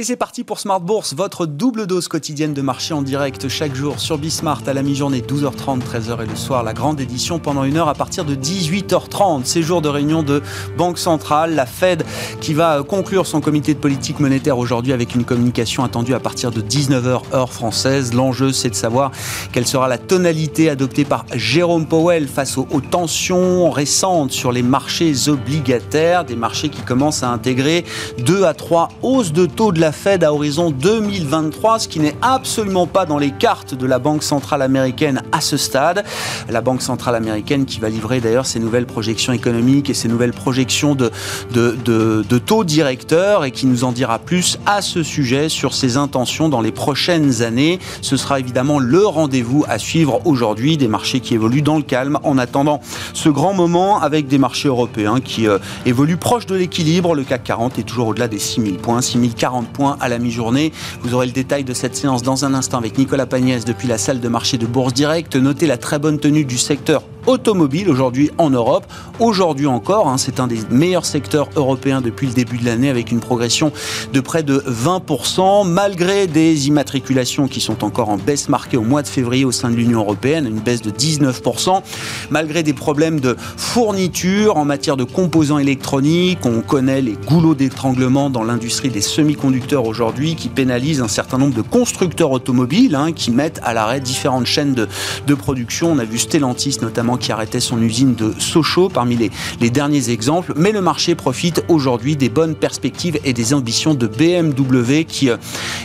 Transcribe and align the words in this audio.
Et 0.00 0.04
c'est 0.04 0.14
parti 0.14 0.44
pour 0.44 0.60
Smart 0.60 0.78
Bourse, 0.78 1.12
votre 1.12 1.44
double 1.44 1.88
dose 1.88 2.06
quotidienne 2.06 2.54
de 2.54 2.62
marché 2.62 2.94
en 2.94 3.02
direct 3.02 3.48
chaque 3.48 3.74
jour 3.74 3.98
sur 3.98 4.16
Bismart 4.16 4.62
à 4.68 4.72
la 4.72 4.82
mi-journée 4.82 5.22
12h30, 5.22 5.80
13h 5.80 6.22
et 6.22 6.26
le 6.26 6.36
soir, 6.36 6.62
la 6.62 6.72
grande 6.72 7.00
édition 7.00 7.40
pendant 7.40 7.64
une 7.64 7.76
heure 7.76 7.88
à 7.88 7.94
partir 7.94 8.24
de 8.24 8.36
18h30. 8.36 9.44
Ces 9.44 9.60
jours 9.60 9.82
de 9.82 9.88
réunion 9.88 10.22
de 10.22 10.40
Banque 10.76 10.98
Centrale, 10.98 11.56
la 11.56 11.66
Fed 11.66 12.04
qui 12.40 12.54
va 12.54 12.84
conclure 12.84 13.26
son 13.26 13.40
comité 13.40 13.74
de 13.74 13.80
politique 13.80 14.20
monétaire 14.20 14.56
aujourd'hui 14.58 14.92
avec 14.92 15.16
une 15.16 15.24
communication 15.24 15.82
attendue 15.82 16.14
à 16.14 16.20
partir 16.20 16.52
de 16.52 16.60
19h 16.60 17.34
heure 17.34 17.52
française. 17.52 18.14
L'enjeu 18.14 18.52
c'est 18.52 18.70
de 18.70 18.76
savoir 18.76 19.10
quelle 19.50 19.66
sera 19.66 19.88
la 19.88 19.98
tonalité 19.98 20.70
adoptée 20.70 21.04
par 21.04 21.26
Jérôme 21.34 21.86
Powell 21.86 22.28
face 22.28 22.56
aux, 22.56 22.68
aux 22.70 22.80
tensions 22.80 23.68
récentes 23.72 24.30
sur 24.30 24.52
les 24.52 24.62
marchés 24.62 25.12
obligataires, 25.26 26.24
des 26.24 26.36
marchés 26.36 26.68
qui 26.68 26.82
commencent 26.82 27.24
à 27.24 27.30
intégrer 27.30 27.84
2 28.18 28.44
à 28.44 28.54
3 28.54 28.90
hausses 29.02 29.32
de 29.32 29.46
taux 29.46 29.72
de 29.72 29.80
la 29.80 29.87
Fed 29.92 30.24
à 30.24 30.32
horizon 30.32 30.70
2023, 30.70 31.80
ce 31.80 31.88
qui 31.88 32.00
n'est 32.00 32.16
absolument 32.22 32.86
pas 32.86 33.06
dans 33.06 33.18
les 33.18 33.30
cartes 33.30 33.74
de 33.74 33.86
la 33.86 33.98
Banque 33.98 34.22
centrale 34.22 34.62
américaine 34.62 35.22
à 35.32 35.40
ce 35.40 35.56
stade. 35.56 36.04
La 36.48 36.60
Banque 36.60 36.82
centrale 36.82 37.14
américaine 37.14 37.64
qui 37.66 37.80
va 37.80 37.88
livrer 37.88 38.20
d'ailleurs 38.20 38.46
ses 38.46 38.60
nouvelles 38.60 38.86
projections 38.86 39.32
économiques 39.32 39.90
et 39.90 39.94
ses 39.94 40.08
nouvelles 40.08 40.32
projections 40.32 40.94
de 40.94 42.38
taux 42.38 42.64
directeurs 42.64 43.44
et 43.44 43.50
qui 43.50 43.66
nous 43.66 43.84
en 43.84 43.92
dira 43.92 44.18
plus 44.18 44.58
à 44.66 44.82
ce 44.82 45.02
sujet 45.02 45.48
sur 45.48 45.74
ses 45.74 45.96
intentions 45.96 46.48
dans 46.48 46.60
les 46.60 46.72
prochaines 46.72 47.42
années. 47.42 47.78
Ce 48.02 48.16
sera 48.16 48.40
évidemment 48.40 48.78
le 48.78 49.06
rendez-vous 49.06 49.64
à 49.68 49.78
suivre 49.78 50.20
aujourd'hui, 50.24 50.76
des 50.76 50.88
marchés 50.88 51.20
qui 51.20 51.34
évoluent 51.34 51.62
dans 51.62 51.76
le 51.76 51.82
calme 51.82 52.18
en 52.22 52.38
attendant 52.38 52.80
ce 53.14 53.28
grand 53.28 53.54
moment 53.54 54.00
avec 54.00 54.28
des 54.28 54.38
marchés 54.38 54.68
européens 54.68 55.20
qui 55.20 55.46
euh, 55.46 55.58
évoluent 55.86 56.16
proche 56.16 56.46
de 56.46 56.54
l'équilibre. 56.54 57.14
Le 57.14 57.24
CAC 57.24 57.44
40 57.44 57.78
est 57.78 57.82
toujours 57.82 58.08
au-delà 58.08 58.28
des 58.28 58.38
6000 58.38 58.76
points, 58.76 59.00
6040 59.00 59.68
points 59.68 59.77
à 60.00 60.08
la 60.08 60.18
mi-journée. 60.18 60.72
Vous 61.02 61.14
aurez 61.14 61.26
le 61.26 61.32
détail 61.32 61.64
de 61.64 61.72
cette 61.74 61.94
séance 61.94 62.22
dans 62.22 62.44
un 62.44 62.54
instant 62.54 62.78
avec 62.78 62.98
Nicolas 62.98 63.26
Pagnès 63.26 63.64
depuis 63.64 63.88
la 63.88 63.98
salle 63.98 64.20
de 64.20 64.28
marché 64.28 64.58
de 64.58 64.66
Bourse 64.66 64.92
Direct. 64.92 65.36
Notez 65.36 65.66
la 65.66 65.76
très 65.76 65.98
bonne 65.98 66.18
tenue 66.18 66.44
du 66.44 66.58
secteur 66.58 67.02
automobile 67.28 67.90
aujourd'hui 67.90 68.30
en 68.38 68.50
Europe. 68.50 68.86
Aujourd'hui 69.20 69.66
encore, 69.66 70.08
hein, 70.08 70.16
c'est 70.16 70.40
un 70.40 70.46
des 70.46 70.60
meilleurs 70.70 71.04
secteurs 71.04 71.50
européens 71.56 72.00
depuis 72.00 72.26
le 72.26 72.32
début 72.32 72.56
de 72.56 72.64
l'année 72.64 72.88
avec 72.88 73.12
une 73.12 73.20
progression 73.20 73.70
de 74.12 74.20
près 74.20 74.42
de 74.42 74.58
20%, 74.66 75.68
malgré 75.68 76.26
des 76.26 76.68
immatriculations 76.68 77.46
qui 77.46 77.60
sont 77.60 77.84
encore 77.84 78.08
en 78.08 78.16
baisse 78.16 78.48
marquée 78.48 78.78
au 78.78 78.82
mois 78.82 79.02
de 79.02 79.08
février 79.08 79.44
au 79.44 79.52
sein 79.52 79.68
de 79.70 79.76
l'Union 79.76 80.00
européenne, 80.00 80.46
une 80.46 80.60
baisse 80.60 80.80
de 80.80 80.90
19%, 80.90 81.82
malgré 82.30 82.62
des 82.62 82.72
problèmes 82.72 83.20
de 83.20 83.36
fourniture 83.56 84.56
en 84.56 84.64
matière 84.64 84.96
de 84.96 85.04
composants 85.04 85.58
électroniques. 85.58 86.46
On 86.46 86.62
connaît 86.62 87.02
les 87.02 87.18
goulots 87.26 87.54
d'étranglement 87.54 88.30
dans 88.30 88.42
l'industrie 88.42 88.88
des 88.88 89.02
semi-conducteurs 89.02 89.84
aujourd'hui 89.84 90.34
qui 90.34 90.48
pénalisent 90.48 91.02
un 91.02 91.08
certain 91.08 91.36
nombre 91.36 91.54
de 91.54 91.62
constructeurs 91.62 92.30
automobiles 92.30 92.94
hein, 92.94 93.12
qui 93.12 93.30
mettent 93.30 93.60
à 93.64 93.74
l'arrêt 93.74 94.00
différentes 94.00 94.46
chaînes 94.46 94.72
de, 94.72 94.88
de 95.26 95.34
production. 95.34 95.92
On 95.92 95.98
a 95.98 96.04
vu 96.04 96.16
Stellantis 96.16 96.78
notamment 96.80 97.17
qui 97.18 97.32
arrêtait 97.32 97.60
son 97.60 97.80
usine 97.82 98.14
de 98.14 98.32
Sochaux 98.38 98.88
parmi 98.88 99.16
les, 99.16 99.70
derniers 99.70 100.10
exemples. 100.10 100.52
Mais 100.56 100.72
le 100.72 100.80
marché 100.80 101.14
profite 101.14 101.62
aujourd'hui 101.68 102.16
des 102.16 102.28
bonnes 102.28 102.54
perspectives 102.54 103.18
et 103.24 103.32
des 103.32 103.54
ambitions 103.54 103.94
de 103.94 104.06
BMW 104.06 105.04
qui 105.04 105.30
euh, 105.30 105.36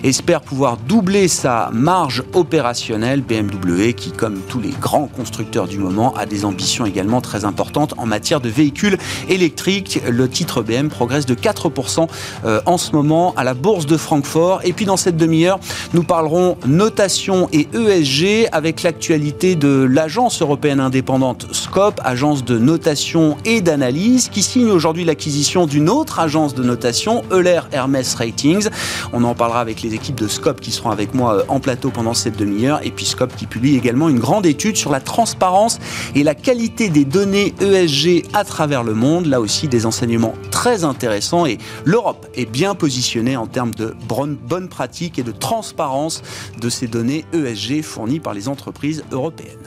espère 0.03 0.41
pouvoir 0.41 0.77
doubler 0.77 1.27
sa 1.27 1.69
marge 1.73 2.23
opérationnelle. 2.33 3.21
BMW 3.21 3.93
qui, 3.93 4.11
comme 4.11 4.39
tous 4.47 4.59
les 4.59 4.71
grands 4.71 5.07
constructeurs 5.07 5.67
du 5.67 5.77
moment, 5.77 6.13
a 6.15 6.25
des 6.25 6.45
ambitions 6.45 6.85
également 6.85 7.21
très 7.21 7.45
importantes 7.45 7.93
en 7.97 8.05
matière 8.05 8.39
de 8.41 8.49
véhicules 8.49 8.97
électriques. 9.29 10.01
Le 10.09 10.29
titre 10.29 10.61
BM 10.61 10.87
progresse 10.87 11.25
de 11.25 11.35
4% 11.35 12.07
euh, 12.45 12.61
en 12.65 12.77
ce 12.77 12.91
moment 12.93 13.33
à 13.35 13.43
la 13.43 13.53
bourse 13.53 13.85
de 13.85 13.97
Francfort. 13.97 14.61
Et 14.63 14.73
puis 14.73 14.85
dans 14.85 14.97
cette 14.97 15.17
demi-heure, 15.17 15.59
nous 15.93 16.03
parlerons 16.03 16.57
notation 16.65 17.49
et 17.51 17.67
ESG 17.73 18.49
avec 18.51 18.83
l'actualité 18.83 19.55
de 19.55 19.87
l'agence 19.89 20.41
européenne 20.41 20.79
indépendante 20.79 21.22
Scope, 21.51 22.01
agence 22.03 22.43
de 22.43 22.57
notation 22.57 23.37
et 23.45 23.61
d'analyse, 23.61 24.27
qui 24.27 24.43
signe 24.43 24.71
aujourd'hui 24.71 25.05
l'acquisition 25.05 25.65
d'une 25.65 25.89
autre 25.89 26.19
agence 26.19 26.53
de 26.53 26.63
notation, 26.63 27.23
Euler 27.31 27.61
Hermes 27.71 28.01
Ratings. 28.17 28.67
On 29.13 29.23
en 29.23 29.33
parlera 29.33 29.61
avec 29.61 29.81
les 29.81 29.93
équipes 29.93 30.19
de 30.19 30.27
Scope 30.27 30.59
qui 30.59 30.71
seront 30.71 30.91
avec 30.91 31.13
moi 31.13 31.35
euh, 31.35 31.43
en 31.47 31.61
plateau 31.61 31.91
pendant 31.91 32.13
cette 32.13 32.37
demi-heure. 32.37 32.81
Et 32.83 32.91
puis 32.91 33.05
Scope 33.05 33.35
qui 33.37 33.45
publie 33.45 33.77
également 33.77 34.09
une 34.09 34.19
grande 34.19 34.45
étude 34.45 34.75
sur 34.75 34.91
la 34.91 34.99
transparence 34.99 35.79
et 36.13 36.23
la 36.23 36.35
qualité 36.35 36.89
des 36.89 37.05
données 37.05 37.53
ESG 37.61 38.25
à 38.33 38.43
travers 38.43 38.83
le 38.83 38.93
monde. 38.93 39.27
Là 39.27 39.39
aussi, 39.39 39.69
des 39.69 39.85
enseignements 39.85 40.33
très 40.51 40.83
intéressants. 40.83 41.45
Et 41.45 41.57
l'Europe 41.85 42.27
est 42.35 42.49
bien 42.49 42.75
positionnée 42.75 43.37
en 43.37 43.47
termes 43.47 43.73
de 43.75 43.95
bonnes 44.09 44.67
pratiques 44.67 45.19
et 45.19 45.23
de 45.23 45.31
transparence 45.31 46.21
de 46.59 46.69
ces 46.69 46.87
données 46.87 47.23
ESG 47.33 47.81
fournies 47.81 48.19
par 48.19 48.33
les 48.33 48.49
entreprises 48.49 49.03
européennes. 49.11 49.63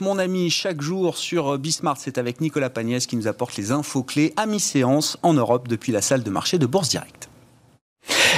Mon 0.00 0.18
ami, 0.18 0.48
chaque 0.48 0.80
jour 0.80 1.18
sur 1.18 1.58
Bismart, 1.58 1.98
c'est 1.98 2.16
avec 2.16 2.40
Nicolas 2.40 2.70
Pagnès 2.70 3.06
qui 3.06 3.16
nous 3.16 3.28
apporte 3.28 3.56
les 3.56 3.70
infos 3.70 4.02
clés 4.02 4.32
à 4.36 4.46
mi-séance 4.46 5.18
en 5.22 5.34
Europe 5.34 5.68
depuis 5.68 5.92
la 5.92 6.00
salle 6.00 6.22
de 6.22 6.30
marché 6.30 6.58
de 6.58 6.64
Bourse 6.64 6.88
Direct. 6.88 7.29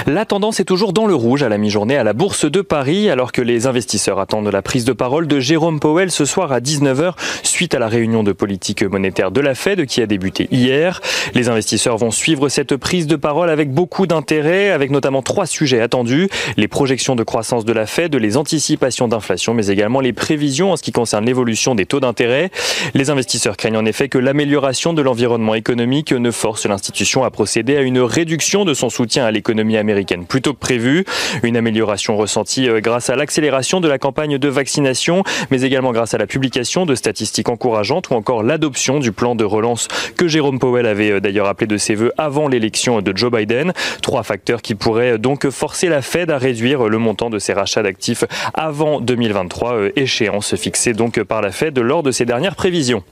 La 0.06 0.24
tendance 0.24 0.58
est 0.58 0.64
toujours 0.64 0.92
dans 0.92 1.06
le 1.06 1.14
rouge 1.14 1.44
à 1.44 1.48
la 1.48 1.58
mi-journée 1.58 1.96
à 1.96 2.02
la 2.02 2.12
Bourse 2.12 2.44
de 2.44 2.60
Paris, 2.60 3.08
alors 3.08 3.30
que 3.30 3.40
les 3.40 3.68
investisseurs 3.68 4.18
attendent 4.18 4.48
la 4.48 4.60
prise 4.60 4.84
de 4.84 4.92
parole 4.92 5.28
de 5.28 5.38
Jérôme 5.38 5.78
Powell 5.78 6.10
ce 6.10 6.24
soir 6.24 6.50
à 6.50 6.58
19h, 6.58 7.12
suite 7.44 7.72
à 7.74 7.78
la 7.78 7.86
réunion 7.86 8.24
de 8.24 8.32
politique 8.32 8.82
monétaire 8.82 9.30
de 9.30 9.40
la 9.40 9.54
Fed 9.54 9.86
qui 9.86 10.02
a 10.02 10.06
débuté 10.06 10.48
hier. 10.50 11.00
Les 11.34 11.48
investisseurs 11.48 11.98
vont 11.98 12.10
suivre 12.10 12.48
cette 12.48 12.76
prise 12.76 13.06
de 13.06 13.14
parole 13.14 13.48
avec 13.48 13.70
beaucoup 13.70 14.08
d'intérêt, 14.08 14.70
avec 14.70 14.90
notamment 14.90 15.22
trois 15.22 15.46
sujets 15.46 15.80
attendus. 15.80 16.28
Les 16.56 16.66
projections 16.66 17.14
de 17.14 17.22
croissance 17.22 17.64
de 17.64 17.72
la 17.72 17.86
Fed, 17.86 18.12
les 18.16 18.36
anticipations 18.36 19.06
d'inflation, 19.06 19.54
mais 19.54 19.69
également 19.69 20.00
les 20.00 20.12
prévisions 20.12 20.72
en 20.72 20.76
ce 20.76 20.82
qui 20.82 20.90
concerne 20.90 21.26
l'évolution 21.26 21.76
des 21.76 21.86
taux 21.86 22.00
d'intérêt. 22.00 22.50
Les 22.94 23.10
investisseurs 23.10 23.56
craignent 23.56 23.76
en 23.76 23.84
effet 23.84 24.08
que 24.08 24.19
l'amélioration 24.19 24.94
de 24.94 25.02
l'environnement 25.02 25.54
économique 25.54 26.10
ne 26.10 26.32
force 26.32 26.66
l'institution 26.66 27.22
à 27.22 27.30
procéder 27.30 27.76
à 27.76 27.82
une 27.82 28.00
réduction 28.00 28.64
de 28.64 28.74
son 28.74 28.90
soutien 28.90 29.24
à 29.24 29.30
l'économie 29.30 29.76
américaine 29.76 29.91
plutôt 30.28 30.53
que 30.53 30.58
prévu. 30.58 31.04
Une 31.42 31.56
amélioration 31.56 32.16
ressentie 32.16 32.69
euh, 32.69 32.80
grâce 32.80 33.10
à 33.10 33.16
l'accélération 33.16 33.80
de 33.80 33.88
la 33.88 33.98
campagne 33.98 34.38
de 34.38 34.48
vaccination, 34.48 35.22
mais 35.50 35.62
également 35.62 35.92
grâce 35.92 36.14
à 36.14 36.19
la 36.19 36.26
publication 36.26 36.86
de 36.86 36.94
statistiques 36.94 37.48
encourageantes 37.48 38.10
ou 38.10 38.14
encore 38.14 38.42
l'adoption 38.42 38.98
du 38.98 39.12
plan 39.12 39.34
de 39.34 39.44
relance 39.44 39.88
que 40.16 40.28
Jérôme 40.28 40.58
Powell 40.58 40.86
avait 40.86 41.12
euh, 41.12 41.20
d'ailleurs 41.20 41.47
appelé 41.47 41.66
de 41.66 41.76
ses 41.76 41.94
voeux 41.94 42.12
avant 42.19 42.48
l'élection 42.48 43.00
de 43.00 43.16
Joe 43.16 43.31
Biden. 43.31 43.72
Trois 44.02 44.22
facteurs 44.22 44.62
qui 44.62 44.75
pourraient 44.75 45.19
donc 45.19 45.48
forcer 45.50 45.88
la 45.88 46.02
Fed 46.02 46.31
à 46.31 46.38
réduire 46.38 46.88
le 46.88 46.98
montant 46.98 47.31
de 47.31 47.38
ses 47.38 47.52
rachats 47.52 47.82
d'actifs 47.82 48.25
avant 48.54 49.00
2023, 49.00 49.75
euh, 49.75 49.91
échéance 49.97 50.54
fixée 50.56 50.92
donc 50.92 51.22
par 51.22 51.42
la 51.42 51.52
Fed 51.52 51.78
lors 51.78 52.02
de 52.02 52.10
ses 52.10 52.25
dernières 52.25 52.56
prévisions. 52.56 53.02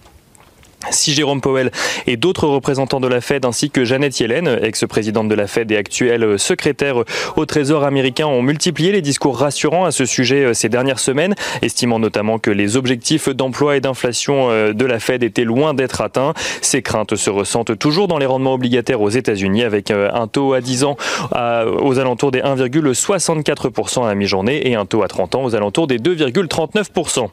Si 0.88 1.12
Jérôme 1.12 1.42
Powell 1.42 1.70
et 2.06 2.16
d'autres 2.16 2.48
représentants 2.48 3.00
de 3.00 3.06
la 3.06 3.20
Fed 3.20 3.44
ainsi 3.44 3.70
que 3.70 3.84
Janet 3.84 4.18
Yellen, 4.18 4.58
ex-présidente 4.62 5.28
de 5.28 5.34
la 5.34 5.46
Fed 5.46 5.70
et 5.70 5.76
actuelle 5.76 6.38
secrétaire 6.38 7.04
au 7.36 7.44
Trésor 7.44 7.84
américain, 7.84 8.26
ont 8.26 8.40
multiplié 8.40 8.90
les 8.90 9.02
discours 9.02 9.38
rassurants 9.38 9.84
à 9.84 9.90
ce 9.90 10.06
sujet 10.06 10.46
euh, 10.46 10.54
ces 10.54 10.70
dernières 10.70 10.98
semaines, 10.98 11.34
estimant 11.60 11.98
notamment 11.98 12.38
que 12.38 12.50
les 12.50 12.78
objectifs 12.78 13.28
d'emploi 13.28 13.76
et 13.76 13.80
d'inflation 13.80 14.50
euh, 14.50 14.72
de 14.72 14.86
la 14.86 15.00
Fed 15.00 15.22
étaient 15.22 15.44
loin 15.44 15.74
d'être 15.74 16.00
atteints. 16.00 16.32
Ces 16.62 16.80
craintes 16.80 17.14
se 17.14 17.28
ressentent 17.28 17.78
toujours 17.78 18.08
dans 18.08 18.18
les 18.18 18.26
rendements 18.26 18.54
obligataires 18.54 19.02
aux 19.02 19.10
États-Unis 19.10 19.64
avec 19.64 19.90
euh, 19.90 20.08
un 20.14 20.28
taux 20.28 20.54
à 20.54 20.62
10 20.62 20.84
ans 20.84 20.96
aux 21.32 21.98
alentours 21.98 22.30
des 22.30 22.40
1,64% 22.40 24.04
à 24.04 24.08
la 24.08 24.14
mi-journée 24.14 24.68
et 24.68 24.74
un 24.76 24.86
taux 24.86 25.02
à 25.02 25.08
30 25.08 25.34
ans 25.34 25.44
aux 25.44 25.54
alentours 25.54 25.86
des 25.86 25.98
2,39%. 25.98 27.28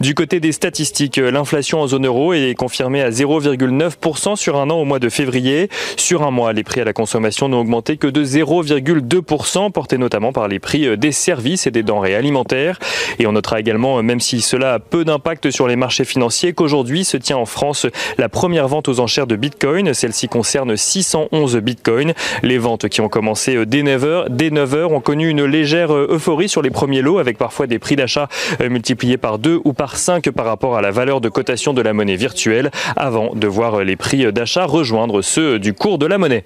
Du 0.00 0.14
côté 0.14 0.40
des 0.40 0.52
statistiques, 0.52 1.16
l'inflation 1.16 1.80
en 1.80 1.86
zone 1.86 2.06
euro 2.06 2.34
est 2.34 2.54
confirmée 2.54 2.73
confirmé 2.74 3.02
à 3.02 3.10
0,9% 3.10 4.34
sur 4.34 4.56
un 4.56 4.68
an 4.68 4.80
au 4.80 4.84
mois 4.84 4.98
de 4.98 5.08
février. 5.08 5.68
Sur 5.96 6.24
un 6.24 6.32
mois, 6.32 6.52
les 6.52 6.64
prix 6.64 6.80
à 6.80 6.84
la 6.84 6.92
consommation 6.92 7.48
n'ont 7.48 7.60
augmenté 7.60 7.98
que 7.98 8.08
de 8.08 8.24
0,2%, 8.24 9.70
portés 9.70 9.96
notamment 9.96 10.32
par 10.32 10.48
les 10.48 10.58
prix 10.58 10.88
euh, 10.88 10.96
des 10.96 11.12
services 11.12 11.68
et 11.68 11.70
des 11.70 11.84
denrées 11.84 12.16
alimentaires. 12.16 12.80
Et 13.20 13.28
on 13.28 13.32
notera 13.32 13.60
également, 13.60 13.98
euh, 13.98 14.02
même 14.02 14.18
si 14.18 14.40
cela 14.40 14.74
a 14.74 14.78
peu 14.80 15.04
d'impact 15.04 15.52
sur 15.52 15.68
les 15.68 15.76
marchés 15.76 16.04
financiers, 16.04 16.52
qu'aujourd'hui 16.52 17.04
se 17.04 17.16
tient 17.16 17.36
en 17.36 17.46
France 17.46 17.86
la 18.18 18.28
première 18.28 18.66
vente 18.66 18.88
aux 18.88 18.98
enchères 18.98 19.28
de 19.28 19.36
Bitcoin. 19.36 19.94
Celle-ci 19.94 20.26
concerne 20.26 20.76
611 20.76 21.58
Bitcoins. 21.58 22.12
Les 22.42 22.58
ventes 22.58 22.88
qui 22.88 23.00
ont 23.00 23.08
commencé 23.08 23.54
euh, 23.54 23.66
dès 23.66 23.84
9h, 23.84 24.30
dès 24.30 24.50
9h 24.50 24.86
ont 24.86 25.00
connu 25.00 25.28
une 25.28 25.44
légère 25.44 25.94
euphorie 25.94 26.48
sur 26.48 26.60
les 26.60 26.70
premiers 26.70 27.02
lots 27.02 27.18
avec 27.18 27.38
parfois 27.38 27.68
des 27.68 27.78
prix 27.78 27.94
d'achat 27.94 28.26
multipliés 28.68 29.16
par 29.16 29.38
2 29.38 29.60
ou 29.64 29.72
par 29.74 29.96
5 29.96 30.28
par 30.30 30.46
rapport 30.46 30.76
à 30.76 30.82
la 30.82 30.90
valeur 30.90 31.20
de 31.20 31.28
cotation 31.28 31.72
de 31.72 31.80
la 31.80 31.92
monnaie 31.92 32.16
virtuelle 32.16 32.63
avant 32.96 33.34
de 33.34 33.46
voir 33.46 33.84
les 33.84 33.96
prix 33.96 34.32
d'achat 34.32 34.64
rejoindre 34.64 35.22
ceux 35.22 35.58
du 35.58 35.74
cours 35.74 35.98
de 35.98 36.06
la 36.06 36.18
monnaie. 36.18 36.44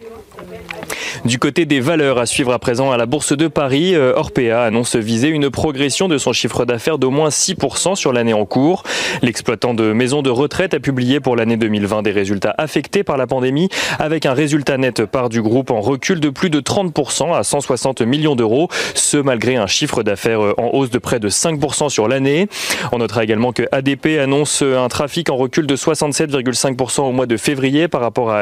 Du 1.25 1.39
côté 1.39 1.67
des 1.67 1.81
valeurs 1.81 2.19
à 2.19 2.27
suivre 2.27 2.53
à 2.53 2.59
présent 2.59 2.91
à 2.91 2.97
la 2.97 3.07
Bourse 3.07 3.37
de 3.37 3.49
Paris, 3.49 3.95
euh, 3.95 4.13
Orpea 4.17 4.63
annonce 4.63 4.97
viser 4.97 5.29
une 5.29 5.51
progression 5.51 6.09
de 6.09 6.19
son 6.19 6.33
chiffre 6.33 6.65
d'affaires 6.65 6.99
d'au 6.99 7.11
moins 7.11 7.29
6% 7.29 7.95
sur 7.97 8.13
l'année 8.13 8.33
en 8.33 8.45
cours. 8.45 8.83
L'exploitant 9.23 9.75
de 9.75 9.93
maisons 9.93 10.23
de 10.23 10.31
retraite 10.31 10.75
a 10.75 10.81
publié 10.81 11.21
pour 11.21 11.37
l'année 11.37 11.57
2020 11.57 12.03
des 12.03 12.13
résultats 12.13 12.55
affectés 12.59 13.03
par 13.03 13.17
la 13.17 13.27
pandémie 13.27 13.69
avec 13.99 14.27
un 14.27 14.33
résultat 14.33 14.77
net 14.79 15.05
part 15.05 15.29
du 15.29 15.43
groupe 15.43 15.71
en 15.71 15.81
recul 15.81 16.21
de 16.21 16.31
plus 16.31 16.51
de 16.51 16.61
30% 16.61 17.35
à 17.35 17.43
160 17.43 18.03
millions 18.03 18.37
d'euros, 18.37 18.69
ce 18.95 19.17
malgré 19.17 19.57
un 19.57 19.67
chiffre 19.67 20.03
d'affaires 20.03 20.43
euh, 20.43 20.55
en 20.59 20.71
hausse 20.73 20.91
de 20.91 20.99
près 20.99 21.21
de 21.21 21.29
5% 21.29 21.89
sur 21.89 22.09
l'année. 22.09 22.49
On 22.93 22.99
notera 22.99 23.25
également 23.25 23.53
que 23.53 23.65
ADP 23.73 24.19
annonce 24.23 24.63
un 24.63 24.89
trafic 24.89 25.31
en 25.31 25.37
recul 25.37 25.67
de 25.67 25.77
67,5% 25.77 27.01
au 27.03 27.13
mois 27.13 27.27
de 27.27 27.37
février 27.37 27.89
par 27.89 28.01
rapport 28.01 28.33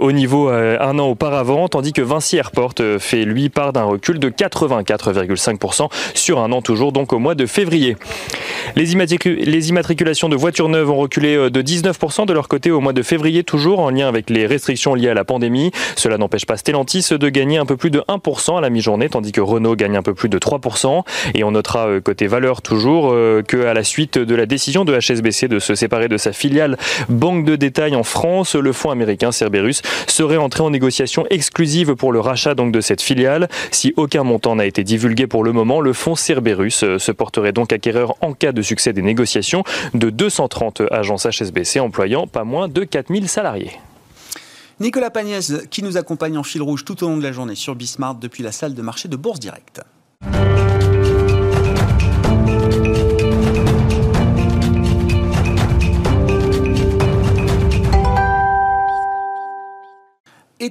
au 0.00 0.12
niveau 0.12 0.50
euh, 0.50 0.76
un 0.80 0.98
an 0.98 1.08
auparavant, 1.08 1.41
tandis 1.70 1.92
que 1.92 2.02
Vinci 2.02 2.36
Airport 2.36 2.74
euh, 2.80 2.98
fait 2.98 3.24
lui 3.24 3.48
part 3.48 3.72
d'un 3.72 3.84
recul 3.84 4.18
de 4.18 4.30
84,5% 4.30 5.88
sur 6.14 6.38
un 6.38 6.52
an 6.52 6.62
toujours, 6.62 6.92
donc 6.92 7.12
au 7.12 7.18
mois 7.18 7.34
de 7.34 7.46
février. 7.46 7.96
Les, 8.76 8.92
immatriculations 8.92 10.28
de 10.28 10.36
voitures 10.36 10.68
neuves 10.68 10.90
ont 10.90 10.96
reculé 10.96 11.36
euh, 11.36 11.50
de 11.50 11.62
19% 11.62 12.26
de 12.26 12.32
leur 12.32 12.48
côté 12.48 12.70
au 12.70 12.80
mois 12.80 12.92
de 12.92 13.02
février, 13.02 13.44
toujours 13.44 13.80
en 13.80 13.90
lien 13.90 14.08
avec 14.08 14.30
les 14.30 14.46
restrictions 14.46 14.94
liées 14.94 15.08
à 15.08 15.14
la 15.14 15.24
pandémie. 15.24 15.72
Cela 15.96 16.18
n'empêche 16.18 16.46
pas 16.46 16.56
Stellantis 16.56 17.08
de 17.10 17.28
gagner 17.28 17.58
un 17.58 17.66
peu 17.66 17.76
plus 17.76 17.90
de 17.90 18.00
1% 18.08 18.58
à 18.58 18.60
la 18.60 18.70
mi-journée, 18.70 19.08
tandis 19.08 19.32
que 19.32 19.40
Renault 19.40 19.76
gagne 19.76 19.96
un 19.96 20.02
peu 20.02 20.14
plus 20.14 20.28
de 20.28 20.38
3%. 20.38 21.02
Et 21.34 21.44
on 21.44 21.50
notera 21.50 22.00
côté 22.00 22.26
valeur 22.26 22.62
toujours 22.62 23.14
qu'à 23.46 23.74
la 23.74 23.84
suite 23.84 24.18
de 24.18 24.34
la 24.34 24.46
décision 24.46 24.84
de 24.84 24.98
HSBC 24.98 25.48
de 25.48 25.58
se 25.58 25.74
séparer 25.74 26.08
de 26.08 26.16
sa 26.16 26.32
filiale 26.32 26.76
banque 27.08 27.44
de 27.44 27.56
détail 27.56 27.94
en 27.96 28.02
France, 28.02 28.54
le 28.54 28.72
fonds 28.72 28.90
américain 28.90 29.32
Cerberus 29.32 29.82
serait 30.06 30.36
entré 30.36 30.62
en 30.62 30.70
négociation 30.70 31.26
exclusive 31.32 31.96
pour 31.96 32.12
le 32.12 32.20
rachat 32.20 32.54
donc 32.54 32.72
de 32.72 32.80
cette 32.80 33.02
filiale. 33.02 33.48
Si 33.72 33.92
aucun 33.96 34.22
montant 34.22 34.54
n'a 34.54 34.66
été 34.66 34.84
divulgué 34.84 35.26
pour 35.26 35.42
le 35.42 35.52
moment, 35.52 35.80
le 35.80 35.92
fonds 35.92 36.14
Cerberus 36.14 36.84
euh, 36.84 36.98
se 36.98 37.10
porterait 37.10 37.52
donc 37.52 37.72
acquéreur 37.72 38.14
en 38.20 38.34
cas 38.34 38.52
de 38.52 38.62
succès 38.62 38.92
des 38.92 39.02
négociations 39.02 39.64
de 39.94 40.10
230 40.10 40.82
agences 40.90 41.26
HSBC 41.26 41.80
employant 41.80 42.26
pas 42.26 42.44
moins 42.44 42.68
de 42.68 42.84
4000 42.84 43.28
salariés. 43.28 43.72
Nicolas 44.78 45.10
Pagnès 45.10 45.52
qui 45.70 45.82
nous 45.82 45.96
accompagne 45.96 46.36
en 46.36 46.42
fil 46.42 46.62
rouge 46.62 46.84
tout 46.84 47.02
au 47.04 47.08
long 47.08 47.16
de 47.16 47.22
la 47.22 47.32
journée 47.32 47.54
sur 47.54 47.74
Bismart 47.74 48.16
depuis 48.16 48.42
la 48.42 48.52
salle 48.52 48.74
de 48.74 48.82
marché 48.82 49.08
de 49.08 49.16
Bourse 49.16 49.40
Directe. 49.40 49.80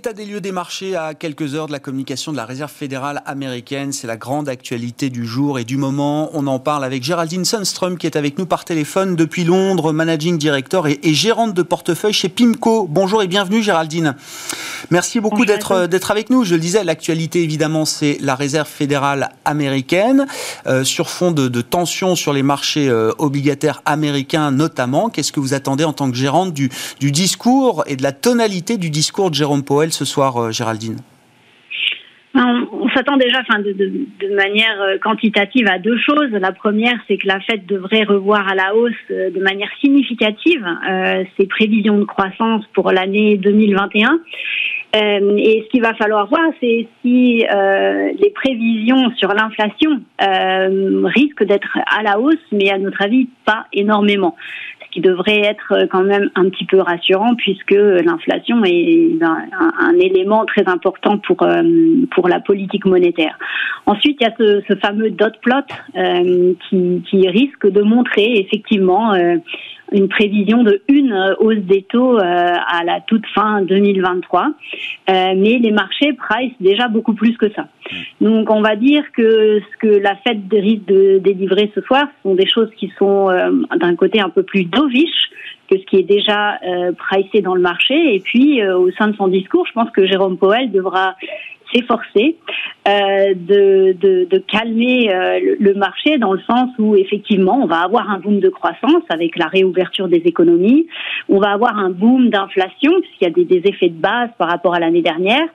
État 0.01 0.13
des 0.13 0.25
lieux 0.25 0.41
des 0.41 0.51
marchés 0.51 0.95
à 0.95 1.13
quelques 1.13 1.53
heures 1.53 1.67
de 1.67 1.71
la 1.71 1.77
communication 1.77 2.31
de 2.31 2.37
la 2.37 2.45
Réserve 2.45 2.71
fédérale 2.71 3.21
américaine. 3.27 3.91
C'est 3.91 4.07
la 4.07 4.17
grande 4.17 4.49
actualité 4.49 5.11
du 5.11 5.27
jour 5.27 5.59
et 5.59 5.63
du 5.63 5.77
moment. 5.77 6.31
On 6.33 6.47
en 6.47 6.57
parle 6.57 6.83
avec 6.83 7.03
Géraldine 7.03 7.45
Sundström 7.45 7.99
qui 7.99 8.07
est 8.07 8.15
avec 8.15 8.39
nous 8.39 8.47
par 8.47 8.65
téléphone 8.65 9.15
depuis 9.15 9.43
Londres, 9.43 9.93
managing 9.93 10.39
director 10.39 10.87
et, 10.87 10.99
gérante 11.03 11.53
de 11.53 11.61
portefeuille 11.61 12.13
chez 12.13 12.29
PIMCO. 12.29 12.87
Bonjour 12.89 13.21
et 13.21 13.27
bienvenue 13.27 13.61
Géraldine. 13.61 14.15
Merci 14.89 15.19
beaucoup 15.19 15.45
d'être 15.45 15.85
d'être 15.85 16.09
avec 16.09 16.31
nous. 16.31 16.45
Je 16.45 16.55
le 16.55 16.61
disais, 16.61 16.83
l'actualité 16.83 17.43
évidemment 17.43 17.85
c'est 17.85 18.17
la 18.21 18.33
Réserve 18.33 18.67
fédérale 18.67 19.29
américaine 19.45 20.25
euh, 20.65 20.83
sur 20.83 21.11
fond 21.11 21.31
de, 21.31 21.61
tensions 21.61 22.15
sur 22.15 22.33
les 22.33 22.41
marchés 22.41 22.89
euh, 22.89 23.11
obligataires 23.19 23.83
américains 23.85 24.49
notamment. 24.49 25.09
Qu'est-ce 25.09 25.31
que 25.31 25.39
vous 25.39 25.53
attendez 25.53 25.83
en 25.83 25.93
tant 25.93 26.09
que 26.09 26.17
gérante 26.17 26.55
du, 26.55 26.71
du 26.99 27.11
discours 27.11 27.83
et 27.85 27.95
de 27.95 28.01
la 28.01 28.13
tonalité 28.13 28.77
du 28.77 28.89
discours 28.89 29.29
de 29.29 29.35
Jérôme 29.35 29.61
Powell 29.61 29.90
ce 29.91 30.05
soir, 30.05 30.37
euh, 30.37 30.51
Géraldine 30.51 30.97
on, 32.33 32.87
s'attend 32.95 33.17
déjà 33.17 33.39
de, 33.59 34.35
manière 34.35 34.81
euh, 34.81 34.97
quantitative 34.97 35.67
à 35.67 35.79
deux 35.79 35.97
choses. 35.97 36.31
La 36.31 36.53
première, 36.53 36.95
c'est 37.07 37.17
que 37.17 37.27
la 37.27 37.41
Fed 37.41 37.65
devrait 37.65 38.03
revoir 38.03 38.49
à 38.49 38.55
la 38.55 38.73
hausse 38.73 38.93
euh, 39.11 39.29
de 39.29 39.39
manière 39.41 39.69
significative 39.81 40.65
ses 41.37 41.45
prévisions 41.45 41.97
de 41.97 42.05
croissance 42.05 42.63
pour 42.73 42.91
l'année 42.91 43.37
2021. 43.37 44.19
et 44.93 45.63
ce 45.63 45.69
qu'il 45.69 45.81
va 45.81 45.93
falloir 45.93 46.27
voir, 46.27 46.47
c'est 46.61 46.87
si 47.01 47.45
les 47.45 48.29
prévisions 48.33 49.11
sur 49.17 49.29
l'inflation 49.33 50.01
risquent 50.19 51.43
d'être 51.43 51.77
à 51.85 52.01
la 52.01 52.19
hausse, 52.19 52.45
mais 52.51 52.71
à 52.71 52.77
notre 52.77 53.01
avis, 53.01 53.27
pas 53.45 53.65
énormément 53.73 54.35
qui 54.91 55.01
devrait 55.01 55.39
être 55.39 55.71
euh, 55.71 55.87
quand 55.89 56.03
même 56.03 56.29
un 56.35 56.49
petit 56.49 56.65
peu 56.65 56.79
rassurant 56.79 57.35
puisque 57.35 57.71
l'inflation 57.71 58.63
est 58.65 59.17
un, 59.21 59.95
élément 59.99 60.45
très 60.45 60.67
important 60.67 61.17
pour 61.17 61.43
euh, 61.43 61.63
pour 62.11 62.27
la 62.27 62.39
politique 62.39 62.85
monétaire. 62.85 63.37
Ensuite, 63.85 64.17
il 64.19 64.23
y 64.23 64.27
a 64.27 64.33
ce, 64.37 64.61
ce 64.67 64.75
fameux 64.75 65.09
dot 65.09 65.33
plot 65.41 65.55
euh, 65.95 66.53
qui, 66.69 67.03
qui, 67.09 67.27
risque 67.27 67.67
de 67.67 67.81
montrer 67.81 68.39
effectivement 68.39 69.13
une 69.91 70.07
prévision 70.07 70.63
de 70.63 70.81
une 70.87 71.35
hausse 71.39 71.57
des 71.57 71.83
taux 71.83 72.17
euh, 72.17 72.21
à 72.21 72.83
la 72.85 73.01
toute 73.01 73.25
fin 73.27 73.61
2023, 73.61 74.43
euh, 74.43 74.51
mais 75.09 75.59
les 75.59 75.71
marchés 75.71 76.13
price 76.13 76.53
déjà 76.59 76.87
beaucoup 76.87 77.13
plus 77.13 77.37
que 77.37 77.51
ça. 77.51 77.67
Mm. 78.21 78.25
Donc 78.25 78.49
on 78.49 78.61
va 78.61 78.75
dire 78.75 79.03
que 79.11 79.59
ce 79.59 79.77
que 79.79 79.87
la 79.87 80.15
Fed 80.17 80.41
risque 80.51 80.85
de 80.85 81.19
délivrer 81.19 81.71
ce 81.75 81.81
soir 81.81 82.05
sont 82.23 82.35
des 82.35 82.47
choses 82.47 82.69
qui 82.77 82.91
sont 82.97 83.29
euh, 83.29 83.51
d'un 83.77 83.95
côté 83.95 84.21
un 84.21 84.29
peu 84.29 84.43
plus 84.43 84.63
dovish 84.65 85.09
que 85.69 85.77
ce 85.77 85.85
qui 85.85 85.97
est 85.97 86.03
déjà 86.03 86.59
euh, 86.65 86.91
pricé 86.93 87.41
dans 87.41 87.55
le 87.55 87.61
marché. 87.61 88.15
Et 88.15 88.19
puis, 88.19 88.61
au 88.65 88.91
sein 88.91 89.07
de 89.07 89.15
son 89.15 89.29
discours, 89.29 89.65
je 89.65 89.71
pense 89.71 89.89
que 89.91 90.05
Jérôme 90.05 90.37
Powell 90.37 90.69
devra 90.69 91.15
s'efforcer 91.73 92.37
euh, 92.87 93.33
de, 93.35 93.93
de, 93.99 94.27
de, 94.29 94.37
calmer 94.39 95.13
euh, 95.13 95.55
le, 95.59 95.73
marché 95.73 96.17
dans 96.17 96.33
le 96.33 96.41
sens 96.41 96.69
où 96.79 96.95
effectivement 96.95 97.59
on 97.61 97.67
va 97.67 97.81
avoir 97.81 98.09
un 98.09 98.19
boom 98.19 98.39
de 98.39 98.49
croissance 98.49 99.03
avec 99.09 99.37
la 99.37 99.47
réouverture 99.47 100.07
des 100.07 100.21
économies, 100.25 100.87
on 101.29 101.39
va 101.39 101.51
avoir 101.51 101.77
un 101.77 101.89
boom 101.89 102.29
d'inflation 102.29 102.91
puisqu'il 103.01 103.25
y 103.25 103.27
a 103.27 103.31
des, 103.31 103.45
des 103.45 103.61
effets 103.69 103.89
de 103.89 103.99
base 103.99 104.29
par 104.37 104.49
rapport 104.49 104.75
à 104.75 104.79
l'année 104.79 105.01
dernière. 105.01 105.47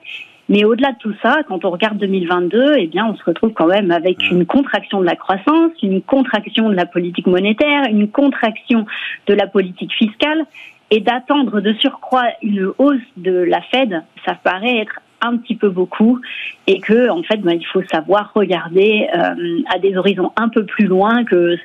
Mais 0.49 0.63
au-delà 0.63 0.93
de 0.93 0.97
tout 0.99 1.13
ça, 1.21 1.39
quand 1.47 1.65
on 1.65 1.69
regarde 1.69 1.97
2022, 1.97 2.75
eh 2.77 2.87
bien, 2.87 3.05
on 3.05 3.15
se 3.17 3.23
retrouve 3.23 3.51
quand 3.51 3.67
même 3.67 3.91
avec 3.91 4.17
mmh. 4.19 4.35
une 4.35 4.45
contraction 4.45 5.01
de 5.01 5.05
la 5.05 5.15
croissance, 5.15 5.71
une 5.83 6.01
contraction 6.01 6.69
de 6.69 6.75
la 6.75 6.85
politique 6.85 7.27
monétaire, 7.27 7.83
une 7.89 8.09
contraction 8.09 8.85
de 9.27 9.33
la 9.33 9.47
politique 9.47 9.91
fiscale. 9.93 10.45
Et 10.89 11.01
d'attendre 11.01 11.59
de 11.59 11.73
surcroît 11.73 12.29
une 12.41 12.71
hausse 12.77 13.01
de 13.17 13.33
la 13.33 13.61
Fed, 13.61 14.03
ça 14.25 14.35
paraît 14.41 14.77
être 14.77 15.01
un 15.21 15.37
petit 15.37 15.55
peu 15.55 15.69
beaucoup 15.69 16.19
et 16.67 16.79
que 16.79 17.09
en 17.09 17.23
fait 17.23 17.37
ben, 17.37 17.57
il 17.59 17.65
faut 17.65 17.81
savoir 17.91 18.31
regarder 18.35 19.07
euh, 19.15 19.61
à 19.73 19.79
des 19.79 19.97
horizons 19.97 20.31
un 20.35 20.49
peu 20.49 20.65
plus 20.65 20.85
loin 20.85 21.23
que 21.23 21.55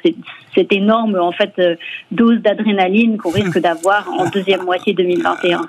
cette 0.55 0.73
énorme 0.73 1.19
en 1.19 1.33
fait 1.33 1.53
euh, 1.59 1.77
dose 2.11 2.41
d'adrénaline 2.41 3.19
qu'on 3.19 3.31
risque 3.31 3.59
d'avoir 3.59 4.09
en 4.11 4.29
deuxième 4.29 4.65
moitié 4.65 4.95
2021. 4.95 5.63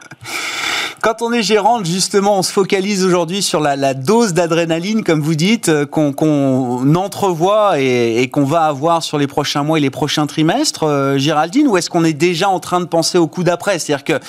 Quand 1.01 1.21
on 1.21 1.33
est 1.33 1.43
gérante, 1.43 1.85
justement, 1.85 2.37
on 2.37 2.43
se 2.43 2.51
focalise 2.51 3.03
aujourd'hui 3.03 3.41
sur 3.41 3.59
la, 3.59 3.93
dose 3.93 4.33
d'adrénaline, 4.33 5.03
comme 5.03 5.21
vous 5.21 5.35
dites, 5.35 5.69
euh, 5.69 5.85
qu'on 5.85 6.95
entrevoit 6.95 7.79
et, 7.79 8.29
qu'on 8.31 8.45
va 8.45 8.63
avoir 8.63 9.03
sur 9.03 9.17
les 9.17 9.27
prochains 9.27 9.63
mois 9.63 9.77
et 9.77 9.81
les 9.81 9.89
prochains 9.89 10.27
trimestres, 10.27 10.83
euh, 10.83 11.17
Géraldine, 11.17 11.67
ou 11.67 11.77
est-ce 11.77 11.89
qu'on 11.89 12.03
est 12.03 12.13
déjà 12.13 12.49
en 12.49 12.59
train 12.59 12.79
de 12.79 12.85
penser 12.85 13.17
au 13.17 13.27
coup 13.27 13.43
d'après? 13.43 13.79
C'est-à-dire 13.79 14.03
que 14.03 14.19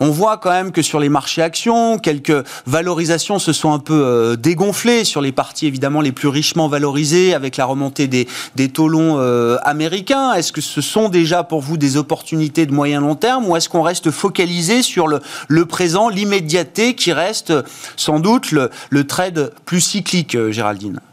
on 0.00 0.10
voit 0.10 0.36
quand 0.36 0.50
même 0.50 0.72
que 0.72 0.82
sur 0.82 1.00
les 1.00 1.08
marchés 1.08 1.42
actions, 1.42 1.98
quelques 1.98 2.44
valorisations 2.66 3.38
se 3.38 3.52
sont 3.52 3.72
un 3.72 3.78
peu 3.78 4.02
euh, 4.04 4.36
dégonflées 4.36 5.04
sur 5.04 5.20
les 5.20 5.32
parties 5.32 5.66
évidemment 5.66 6.00
les 6.00 6.12
plus 6.12 6.28
richement 6.28 6.68
valorisées 6.68 7.34
avec 7.34 7.56
la 7.56 7.64
remontée 7.64 8.06
des, 8.06 8.26
taux 8.68 8.88
longs 8.88 9.18
américains. 9.62 10.34
Est-ce 10.34 10.52
que 10.52 10.60
ce 10.60 10.80
sont 10.80 11.08
déjà 11.08 11.42
pour 11.42 11.60
vous 11.60 11.76
des 11.76 11.96
opportunités 11.96 12.66
de 12.66 12.72
moyen 12.72 13.00
long 13.00 13.14
terme 13.14 13.48
ou 13.48 13.56
est-ce 13.56 13.68
qu'on 13.68 13.82
reste 13.82 14.10
focalisé 14.10 14.82
sur 14.82 15.08
le 15.08 15.66
présent 15.66 16.07
l'immédiateté 16.08 16.94
qui 16.94 17.12
reste 17.12 17.52
sans 17.96 18.20
doute 18.20 18.52
le, 18.52 18.70
le 18.90 19.06
trade 19.06 19.52
plus 19.64 19.80
cyclique, 19.80 20.34
euh, 20.34 20.52
Géraldine. 20.52 21.00
euh, 21.00 21.07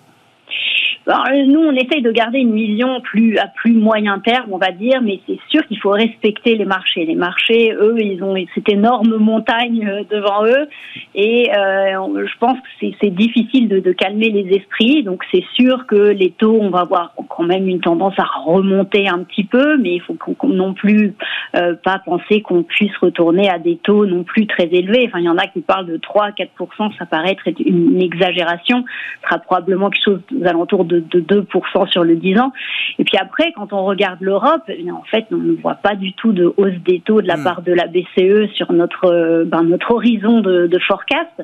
nous, 1.07 1.59
on 1.59 1.71
essaye 1.73 2.01
de 2.01 2.11
garder 2.11 2.39
une 2.39 2.55
vision 2.55 2.99
plus 3.01 3.37
à 3.37 3.47
plus 3.47 3.73
moyen 3.73 4.19
terme, 4.19 4.49
on 4.51 4.57
va 4.57 4.71
dire, 4.71 5.01
mais 5.01 5.19
c'est 5.27 5.39
sûr 5.49 5.65
qu'il 5.67 5.79
faut 5.79 5.91
respecter 5.91 6.55
les 6.55 6.65
marchés. 6.65 7.05
Les 7.05 7.15
marchés, 7.15 7.73
eux, 7.73 7.95
ils 7.99 8.23
ont 8.23 8.35
cette 8.55 8.69
énorme 8.69 9.17
montagne 9.17 9.87
euh, 9.87 10.03
devant 10.09 10.45
eux, 10.45 10.67
et 11.13 11.51
euh, 11.55 12.25
je 12.25 12.37
pense 12.39 12.57
que 12.57 12.87
c'est 13.01 13.09
difficile 13.11 13.67
de, 13.67 13.79
de, 13.79 13.91
calmer 13.91 14.29
les 14.29 14.55
esprits. 14.57 15.03
Donc, 15.03 15.23
c'est 15.31 15.43
sûr 15.53 15.85
que 15.85 15.95
les 15.95 16.31
taux, 16.31 16.57
on 16.59 16.69
va 16.69 16.81
avoir 16.81 17.13
quand 17.29 17.43
même 17.43 17.67
une 17.67 17.81
tendance 17.81 18.17
à 18.17 18.25
remonter 18.45 19.07
un 19.07 19.23
petit 19.23 19.43
peu, 19.43 19.77
mais 19.77 19.95
il 19.95 20.01
faut 20.01 20.17
non 20.43 20.73
plus 20.73 21.13
euh, 21.55 21.75
pas 21.83 21.99
penser 22.03 22.41
qu'on 22.41 22.63
puisse 22.63 22.95
retourner 22.97 23.49
à 23.49 23.59
des 23.59 23.77
taux 23.77 24.05
non 24.05 24.23
plus 24.23 24.47
très 24.47 24.67
élevés. 24.71 25.05
Enfin, 25.07 25.19
il 25.19 25.25
y 25.25 25.29
en 25.29 25.37
a 25.37 25.47
qui 25.47 25.61
parlent 25.61 25.85
de 25.85 25.97
3-4%, 25.97 26.97
ça 26.97 27.05
paraît 27.05 27.31
être 27.31 27.47
une 27.63 28.01
exagération. 28.01 28.83
Ce 29.21 29.27
sera 29.27 29.39
probablement 29.39 29.89
quelque 29.89 30.03
chose 30.03 30.19
aux 30.39 30.45
alentours 30.47 30.85
de 30.85 30.94
de, 30.99 31.21
2% 31.21 31.89
sur 31.89 32.03
le 32.03 32.15
10 32.15 32.39
ans. 32.39 32.51
Et 32.99 33.03
puis 33.03 33.17
après, 33.17 33.51
quand 33.55 33.73
on 33.73 33.85
regarde 33.85 34.21
l'Europe, 34.21 34.63
eh 34.67 34.91
en 34.91 35.03
fait, 35.03 35.25
on 35.31 35.37
ne 35.37 35.53
voit 35.53 35.75
pas 35.75 35.95
du 35.95 36.13
tout 36.13 36.31
de 36.31 36.53
hausse 36.57 36.77
des 36.85 37.01
taux 37.01 37.21
de 37.21 37.27
la 37.27 37.37
hmm. 37.37 37.43
part 37.43 37.61
de 37.61 37.73
la 37.73 37.87
BCE 37.87 38.51
sur 38.53 38.71
notre, 38.71 39.43
ben, 39.45 39.63
notre 39.63 39.91
horizon 39.91 40.41
de, 40.41 40.67
de, 40.67 40.79
forecast. 40.79 41.43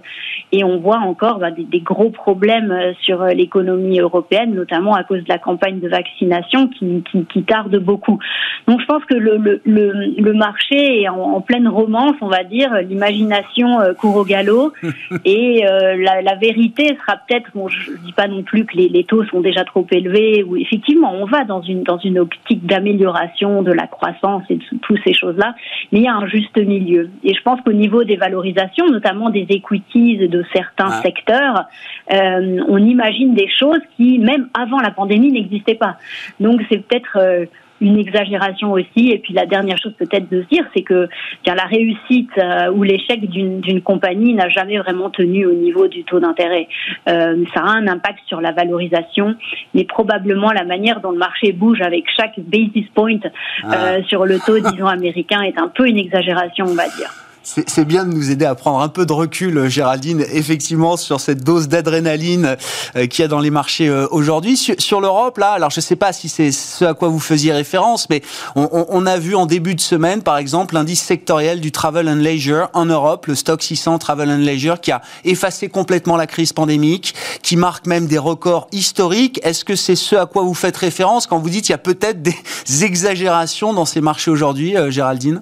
Et 0.52 0.64
on 0.64 0.80
voit 0.80 1.00
encore 1.00 1.40
ben, 1.40 1.54
des, 1.58 1.80
gros 1.80 2.10
problèmes 2.10 2.74
sur 3.02 3.24
l'économie 3.26 4.00
européenne, 4.00 4.54
notamment 4.54 4.96
à 4.96 5.04
cause 5.04 5.24
de 5.24 5.30
la 5.30 5.38
campagne 5.38 5.80
de 5.80 5.88
vaccination 5.88 6.68
qui, 6.68 7.04
qui, 7.30 7.44
tarde 7.44 7.76
beaucoup. 7.78 8.20
Donc 8.68 8.80
je 8.82 8.86
pense 8.86 9.04
que 9.06 9.16
le, 9.16 9.38
le, 9.38 9.62
le, 9.66 10.34
marché 10.34 11.02
est 11.02 11.10
en, 11.10 11.42
pleine 11.42 11.68
romance, 11.68 12.14
on 12.22 12.28
va 12.28 12.44
dire, 12.44 12.74
l'imagination 12.82 13.80
court 13.98 14.18
au 14.18 14.26
galop. 14.26 14.74
et 15.26 15.64
la, 15.64 16.22
la, 16.22 16.36
vérité 16.36 16.96
sera 17.02 17.18
peut-être, 17.18 17.50
bon, 17.54 17.68
je 17.68 17.92
ne 17.92 17.98
dis 17.98 18.14
pas 18.14 18.28
non 18.28 18.44
plus 18.44 18.66
que 18.66 18.78
les, 18.78 18.90
les, 18.90 19.04
taux 19.04 19.24
sont 19.26 19.41
déjà 19.42 19.64
trop 19.64 19.86
élevés, 19.92 20.44
ou 20.44 20.58
effectivement, 20.58 21.14
on 21.14 21.26
va 21.26 21.44
dans 21.44 21.62
une, 21.62 21.84
dans 21.84 21.98
une 21.98 22.20
optique 22.20 22.66
d'amélioration 22.66 23.62
de 23.62 23.72
la 23.72 23.88
croissance 23.88 24.44
et 24.50 24.56
de 24.56 24.64
toutes 24.82 25.00
ces 25.04 25.14
choses-là, 25.14 25.56
mais 25.92 26.00
il 26.00 26.06
y 26.06 26.08
a 26.08 26.16
un 26.16 26.28
juste 26.28 26.58
milieu. 26.58 27.10
Et 27.24 27.34
je 27.34 27.42
pense 27.42 27.60
qu'au 27.62 27.74
niveau 27.74 28.04
des 28.04 28.16
valorisations, 28.16 28.88
notamment 28.90 29.30
des 29.30 29.46
equities 29.50 30.28
de 30.28 30.44
certains 30.54 30.92
secteurs, 31.02 31.66
euh, 32.14 32.60
on 32.68 32.78
imagine 32.78 33.34
des 33.34 33.50
choses 33.50 33.82
qui, 33.98 34.20
même 34.20 34.48
avant 34.54 34.80
la 34.80 34.92
pandémie, 34.92 35.32
n'existaient 35.32 35.76
pas. 35.76 35.98
Donc 36.40 36.62
c'est 36.70 36.80
peut-être... 36.86 37.18
Euh, 37.18 37.46
une 37.82 37.98
exagération 37.98 38.72
aussi. 38.72 39.10
Et 39.12 39.20
puis 39.20 39.34
la 39.34 39.46
dernière 39.46 39.78
chose 39.78 39.94
peut-être 39.98 40.30
de 40.30 40.44
se 40.44 40.48
dire, 40.48 40.64
c'est 40.76 40.84
que 40.84 41.10
bien, 41.44 41.56
la 41.56 41.66
réussite 41.66 42.32
euh, 42.38 42.72
ou 42.72 42.84
l'échec 42.84 43.28
d'une 43.30 43.82
compagnie 43.82 44.34
n'a 44.34 44.50
jamais 44.50 44.78
vraiment 44.78 45.10
tenu 45.10 45.46
au 45.46 45.54
niveau 45.54 45.88
du 45.88 46.04
taux 46.04 46.20
d'intérêt. 46.20 46.68
Euh, 47.10 47.44
ça 47.54 47.62
a 47.62 47.70
un 47.70 47.88
impact 47.88 48.20
sur 48.28 48.40
la 48.40 48.52
valorisation, 48.52 49.36
mais 49.74 49.84
probablement 49.84 50.52
la 50.52 50.64
manière 50.64 51.02
dont 51.02 51.12
le 51.12 51.18
marché 51.18 51.52
bouge 51.52 51.82
avec 51.82 52.06
chaque 52.16 52.40
basis 52.40 52.88
point 52.94 53.20
ah. 53.64 53.74
euh, 53.74 54.04
sur 54.04 54.26
le 54.26 54.40
taux, 54.40 54.60
disons, 54.60 54.88
américain 54.88 55.42
est 55.42 55.58
un 55.58 55.68
peu 55.68 55.88
une 55.88 55.98
exagération, 55.98 56.66
on 56.68 56.76
va 56.76 56.86
dire. 56.86 57.10
C'est 57.44 57.86
bien 57.86 58.06
de 58.06 58.14
nous 58.14 58.30
aider 58.30 58.46
à 58.46 58.54
prendre 58.54 58.82
un 58.82 58.88
peu 58.88 59.08
de 59.08 59.14
recul, 59.14 59.58
euh, 59.58 59.68
Géraldine, 59.68 60.24
effectivement, 60.32 60.96
sur 60.96 61.20
cette 61.20 61.44
dose 61.44 61.68
d'adrénaline 61.68 62.56
euh, 62.96 63.08
qu'il 63.08 63.24
y 63.24 63.26
a 63.26 63.28
dans 63.28 63.40
les 63.40 63.50
marchés 63.50 63.90
euh, 63.90 64.08
aujourd'hui. 64.12 64.56
Sur, 64.56 65.02
l'Europe, 65.02 65.40
là, 65.40 65.54
alors 65.54 65.72
je 65.72 65.80
ne 65.80 65.82
sais 65.82 65.96
pas 65.96 66.14
si 66.14 66.30
c'est 66.30 66.52
ce 66.52 66.86
à 66.86 66.94
quoi 66.94 67.08
vous 67.08 67.20
faisiez 67.20 67.52
référence, 67.52 68.10
mais 68.12 68.22
on, 68.56 69.06
a 69.08 69.18
vu 69.18 69.36
en 69.36 69.48
début 69.48 69.74
de 69.74 69.82
semaine, 69.82 70.22
par 70.22 70.38
exemple, 70.38 70.76
l'indice 70.76 71.02
sectoriel 71.02 71.62
du 71.62 71.72
Travel 71.72 72.08
and 72.08 72.16
Leisure 72.16 72.70
en 72.74 72.86
Europe, 72.86 73.26
le 73.26 73.34
stock 73.34 73.64
600 73.64 73.98
Travel 73.98 74.30
and 74.30 74.38
Leisure, 74.38 74.80
qui 74.80 74.92
a 74.92 75.02
effacé 75.26 75.68
complètement 75.68 76.18
la 76.18 76.28
crise 76.28 76.54
pandémique, 76.54 77.16
qui 77.42 77.56
marque 77.56 77.88
même 77.88 78.06
des 78.06 78.20
records 78.20 78.68
historiques. 78.72 79.40
Est-ce 79.44 79.66
que 79.66 79.76
c'est 79.76 79.96
ce 79.96 80.16
à 80.16 80.28
quoi 80.28 80.44
vous 80.44 80.54
faites 80.54 80.78
référence 80.78 81.26
quand 81.26 81.40
vous 81.40 81.50
dites 81.50 81.66
qu'il 81.66 81.74
y 81.74 81.76
a 81.76 81.80
peut-être 81.80 82.22
des 82.22 82.36
exagérations 82.84 83.74
dans 83.74 83.86
ces 83.86 84.02
marchés 84.02 84.30
aujourd'hui, 84.30 84.76
Géraldine? 84.90 85.42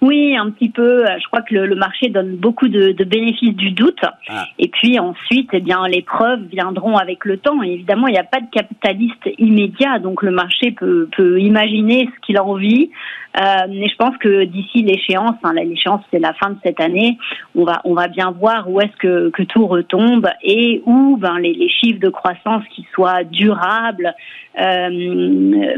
Oui, 0.00 0.36
un 0.36 0.50
petit 0.50 0.68
peu. 0.68 1.04
Je 1.06 1.26
crois 1.26 1.42
que 1.42 1.54
le, 1.54 1.74
marché 1.74 2.08
donne 2.08 2.36
beaucoup 2.36 2.68
de, 2.68 2.92
bénéfices 3.04 3.54
du 3.54 3.72
doute. 3.72 4.00
Ah. 4.28 4.44
Et 4.58 4.68
puis 4.68 4.98
ensuite, 4.98 5.50
eh 5.52 5.60
bien, 5.60 5.86
les 5.88 6.02
preuves 6.02 6.42
viendront 6.52 6.96
avec 6.96 7.24
le 7.24 7.36
temps. 7.38 7.62
Et 7.62 7.72
évidemment, 7.72 8.06
il 8.06 8.12
n'y 8.12 8.18
a 8.18 8.24
pas 8.24 8.40
de 8.40 8.50
capitaliste 8.50 9.28
immédiat, 9.38 9.98
donc 9.98 10.22
le 10.22 10.30
marché 10.30 10.70
peut, 10.70 11.08
peut 11.16 11.40
imaginer 11.40 12.08
ce 12.14 12.26
qu'il 12.26 12.36
a 12.36 12.44
envie. 12.44 12.90
Euh, 13.36 13.66
mais 13.68 13.88
je 13.88 13.96
pense 13.96 14.16
que 14.16 14.44
d'ici 14.44 14.82
l'échéance, 14.82 15.36
hein, 15.44 15.52
l'échéance 15.52 16.02
c'est 16.10 16.18
la 16.18 16.32
fin 16.32 16.50
de 16.50 16.56
cette 16.64 16.80
année, 16.80 17.18
on 17.54 17.64
va 17.64 17.82
on 17.84 17.92
va 17.92 18.08
bien 18.08 18.30
voir 18.30 18.68
où 18.70 18.80
est-ce 18.80 18.96
que, 18.96 19.28
que 19.28 19.42
tout 19.42 19.66
retombe 19.66 20.28
et 20.42 20.82
où 20.86 21.18
ben 21.18 21.38
les, 21.38 21.52
les 21.52 21.68
chiffres 21.68 22.00
de 22.00 22.08
croissance 22.08 22.64
qui 22.74 22.86
soient 22.94 23.24
durables. 23.24 24.14
Euh, 24.58 25.76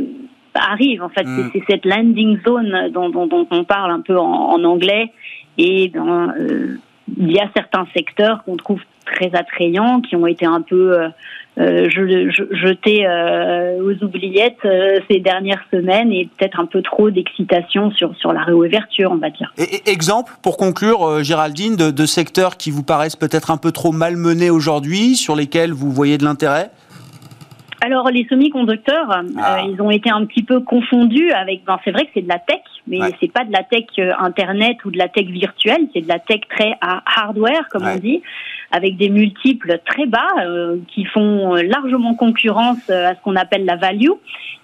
arrive. 0.54 1.02
En 1.02 1.08
fait, 1.08 1.24
c'est 1.24 1.58
mm. 1.58 1.62
cette 1.68 1.84
landing 1.84 2.38
zone 2.46 2.90
dont, 2.92 3.46
on 3.50 3.64
parle 3.64 3.90
un 3.90 4.00
peu 4.00 4.18
en, 4.18 4.62
anglais. 4.64 5.12
Et 5.58 5.92
euh, 5.94 6.76
il 7.18 7.32
y 7.32 7.38
a 7.38 7.48
certains 7.54 7.86
secteurs 7.94 8.44
qu'on 8.44 8.56
trouve 8.56 8.80
très 9.04 9.34
attrayants, 9.34 10.00
qui 10.00 10.14
ont 10.14 10.26
été 10.26 10.46
un 10.46 10.62
peu 10.62 10.92
euh, 10.92 11.08
euh 11.58 11.88
jetés 11.90 13.04
euh, 13.06 13.82
aux 13.82 14.04
oubliettes 14.04 14.66
ces 15.10 15.18
dernières 15.18 15.64
semaines 15.72 16.12
et 16.12 16.28
peut-être 16.38 16.60
un 16.60 16.66
peu 16.66 16.80
trop 16.80 17.10
d'excitation 17.10 17.90
sur, 17.90 18.14
sur 18.16 18.32
la 18.32 18.42
réouverture, 18.42 19.10
on 19.10 19.16
va 19.16 19.30
dire. 19.30 19.52
Et, 19.58 19.90
exemple, 19.90 20.32
pour 20.42 20.56
conclure, 20.56 21.24
Géraldine, 21.24 21.76
de, 21.76 21.90
de 21.90 22.06
secteurs 22.06 22.56
qui 22.56 22.70
vous 22.70 22.84
paraissent 22.84 23.16
peut-être 23.16 23.50
un 23.50 23.56
peu 23.56 23.72
trop 23.72 23.90
malmenés 23.90 24.50
aujourd'hui, 24.50 25.16
sur 25.16 25.34
lesquels 25.34 25.72
vous 25.72 25.90
voyez 25.90 26.18
de 26.18 26.24
l'intérêt? 26.24 26.70
Alors 27.80 28.10
les 28.10 28.26
semi-conducteurs, 28.28 29.10
euh, 29.10 29.22
ah. 29.38 29.62
ils 29.66 29.80
ont 29.80 29.90
été 29.90 30.10
un 30.10 30.24
petit 30.26 30.42
peu 30.42 30.60
confondus 30.60 31.30
avec. 31.32 31.64
Ben, 31.64 31.78
c'est 31.84 31.90
vrai 31.90 32.04
que 32.04 32.10
c'est 32.14 32.22
de 32.22 32.28
la 32.28 32.38
tech, 32.38 32.60
mais 32.86 32.98
c'est 33.20 33.32
pas 33.32 33.44
de 33.44 33.52
la 33.52 33.62
tech 33.62 33.84
euh, 33.98 34.12
internet 34.18 34.84
ou 34.84 34.90
de 34.90 34.98
la 34.98 35.08
tech 35.08 35.26
virtuelle, 35.26 35.88
c'est 35.92 36.02
de 36.02 36.08
la 36.08 36.18
tech 36.18 36.40
très 36.50 36.74
à 36.80 37.02
hardware, 37.20 37.68
comme 37.70 37.86
on 37.86 37.96
dit, 37.96 38.22
avec 38.70 38.96
des 38.96 39.08
multiples 39.08 39.80
très 39.84 40.06
bas 40.06 40.28
euh, 40.44 40.76
qui 40.88 41.04
font 41.06 41.54
largement 41.54 42.14
concurrence 42.14 42.88
à 42.90 43.14
ce 43.14 43.20
qu'on 43.22 43.36
appelle 43.36 43.64
la 43.64 43.76
value 43.76 44.10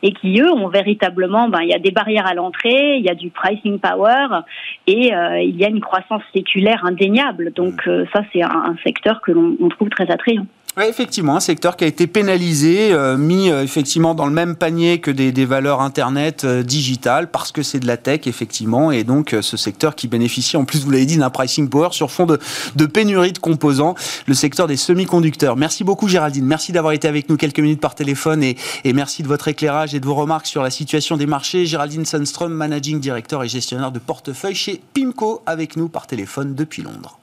et 0.03 0.13
qui 0.13 0.39
eux 0.41 0.53
ont 0.53 0.69
véritablement, 0.69 1.49
ben 1.49 1.61
il 1.63 1.69
y 1.69 1.75
a 1.75 1.79
des 1.79 1.91
barrières 1.91 2.27
à 2.27 2.35
l'entrée, 2.35 2.97
il 2.99 3.05
y 3.05 3.09
a 3.09 3.15
du 3.15 3.31
pricing 3.31 3.79
power 3.79 4.43
et 4.87 5.09
il 5.09 5.57
y 5.57 5.65
a 5.65 5.69
une 5.69 5.81
croissance 5.81 6.23
séculaire 6.35 6.85
indéniable. 6.85 7.53
Donc 7.55 7.87
mm. 7.87 8.05
ça 8.13 8.23
c'est 8.33 8.43
un, 8.43 8.51
un 8.51 8.77
secteur 8.85 9.23
que 9.23 9.33
l'on 9.33 9.69
trouve 9.71 9.89
très 9.89 10.11
attrayant. 10.11 10.47
Oui, 10.79 10.85
effectivement, 10.91 11.37
un 11.37 11.41
secteur 11.41 11.75
qui 11.75 11.85
a 11.85 11.87
été 11.87 12.07
pénalisé, 12.07 12.93
euh, 12.93 13.17
mis 13.17 13.49
euh, 13.49 13.63
effectivement 13.63 14.15
dans 14.15 14.27
le 14.27 14.33
même 14.33 14.57
panier 14.57 15.01
que 15.01 15.11
des, 15.11 15.47
valeurs 15.47 15.81
Internet 15.81 16.45
euh, 16.45 16.63
digitales, 16.63 17.31
parce 17.31 17.51
que 17.51 17.63
c'est 17.63 17.81
de 17.81 17.87
la 17.87 17.97
tech, 17.97 18.27
effectivement, 18.27 18.91
et 18.91 19.03
donc 19.03 19.35
ce 19.41 19.57
secteur 19.57 19.95
qui 19.95 20.07
bénéficie, 20.07 20.59
en 20.59 20.67
plus, 20.67 20.85
vous 20.85 20.91
l'avez 20.91 21.07
dit, 21.07 21.17
d'un 21.17 21.31
pricing 21.31 21.71
power 21.71 21.89
sur 21.93 22.11
fond 22.11 22.27
de, 22.27 22.87
pénurie 22.87 23.33
de 23.33 23.39
composants, 23.39 23.95
le 24.27 24.35
secteur 24.35 24.67
des 24.67 24.77
semi-conducteurs. 24.77 25.57
Merci 25.57 25.83
beaucoup, 25.83 26.09
Géraldine. 26.09 26.45
Merci 26.45 26.73
d'avoir 26.73 26.93
été 26.93 27.09
avec 27.09 27.31
nous 27.31 27.39
quelques 27.39 27.61
minutes 27.61 27.81
par 27.81 27.95
téléphone 27.95 28.43
et, 28.43 28.59
et, 28.85 28.93
merci 28.93 29.23
de 29.23 29.29
votre 29.29 29.49
éclairage 29.49 29.95
et 29.95 30.01
de 30.01 30.05
vos 30.05 30.15
remarques 30.15 30.47
sur 30.47 30.63
la 30.63 30.69
situation 30.69 31.17
des 31.17 31.27
marchés. 31.27 31.65
Géraldine 31.65 32.05
Sundström, 32.05 32.53
managing 32.53 33.01
director 33.01 33.43
et 33.43 33.49
gestionnaire 33.49 33.93
de 33.93 33.99
portefeuille 33.99 34.55
chez 34.55 34.83
PIMCO, 34.93 35.41
avec 35.47 35.77
nous 35.77 35.89
par 35.89 36.07
téléphone 36.07 36.55
depuis 36.55 36.83
Londres. 36.83 37.19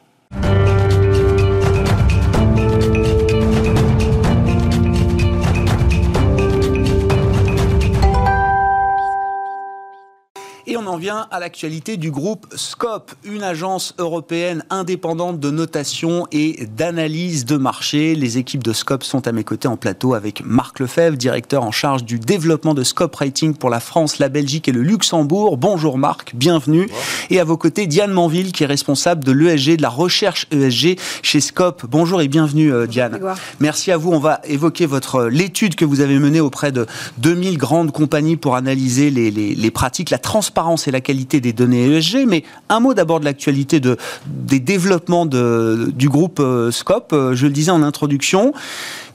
Et 10.73 10.77
on 10.77 10.87
en 10.87 10.97
vient 10.97 11.27
à 11.29 11.39
l'actualité 11.39 11.97
du 11.97 12.09
groupe 12.09 12.47
Scope, 12.55 13.11
une 13.23 13.43
agence 13.43 13.93
européenne 13.99 14.65
indépendante 14.71 15.39
de 15.39 15.51
notation 15.51 16.25
et 16.31 16.65
d'analyse 16.65 17.45
de 17.45 17.57
marché. 17.57 18.15
Les 18.15 18.39
équipes 18.39 18.63
de 18.63 18.73
Scope 18.73 19.03
sont 19.03 19.27
à 19.27 19.31
mes 19.33 19.43
côtés 19.43 19.67
en 19.67 19.77
plateau 19.77 20.15
avec 20.15 20.43
Marc 20.43 20.79
Lefebvre, 20.79 21.15
directeur 21.15 21.61
en 21.61 21.69
charge 21.69 22.05
du 22.05 22.17
développement 22.17 22.73
de 22.73 22.83
Scope 22.83 23.13
Rating 23.13 23.53
pour 23.53 23.69
la 23.69 23.79
France, 23.79 24.17
la 24.17 24.29
Belgique 24.29 24.67
et 24.67 24.71
le 24.71 24.81
Luxembourg. 24.81 25.57
Bonjour 25.57 25.99
Marc, 25.99 26.33
bienvenue. 26.33 26.89
Et 27.29 27.39
à 27.39 27.43
vos 27.43 27.55
côtés, 27.55 27.85
Diane 27.85 28.11
Manville, 28.11 28.51
qui 28.51 28.63
est 28.63 28.65
responsable 28.65 29.23
de 29.23 29.31
l'ESG, 29.31 29.77
de 29.77 29.83
la 29.83 29.89
recherche 29.89 30.47
ESG 30.49 30.97
chez 31.21 31.39
Scope. 31.39 31.85
Bonjour 31.87 32.19
et 32.19 32.27
bienvenue 32.27 32.73
euh, 32.73 32.87
Diane. 32.87 33.19
Merci 33.59 33.91
à 33.91 33.97
vous. 33.97 34.11
On 34.11 34.19
va 34.19 34.41
évoquer 34.45 34.87
votre 34.87 35.25
l'étude 35.25 35.75
que 35.75 35.85
vous 35.85 36.01
avez 36.01 36.17
menée 36.17 36.41
auprès 36.41 36.71
de 36.71 36.87
2000 37.19 37.59
grandes 37.59 37.91
compagnies 37.91 38.37
pour 38.37 38.55
analyser 38.55 39.11
les, 39.11 39.29
les, 39.29 39.53
les 39.53 39.71
pratiques, 39.71 40.09
la 40.09 40.17
transparence 40.17 40.62
et 40.87 40.91
la 40.91 41.01
qualité 41.01 41.41
des 41.41 41.53
données 41.53 41.85
ESG, 41.85 42.25
mais 42.27 42.43
un 42.69 42.79
mot 42.79 42.93
d'abord 42.93 43.19
de 43.19 43.25
l'actualité 43.25 43.79
de, 43.79 43.97
des 44.25 44.59
développements 44.59 45.25
de, 45.25 45.91
du 45.93 46.09
groupe 46.09 46.39
euh, 46.39 46.71
Scope, 46.71 47.11
euh, 47.13 47.35
je 47.35 47.47
le 47.47 47.51
disais 47.51 47.71
en 47.71 47.83
introduction, 47.83 48.53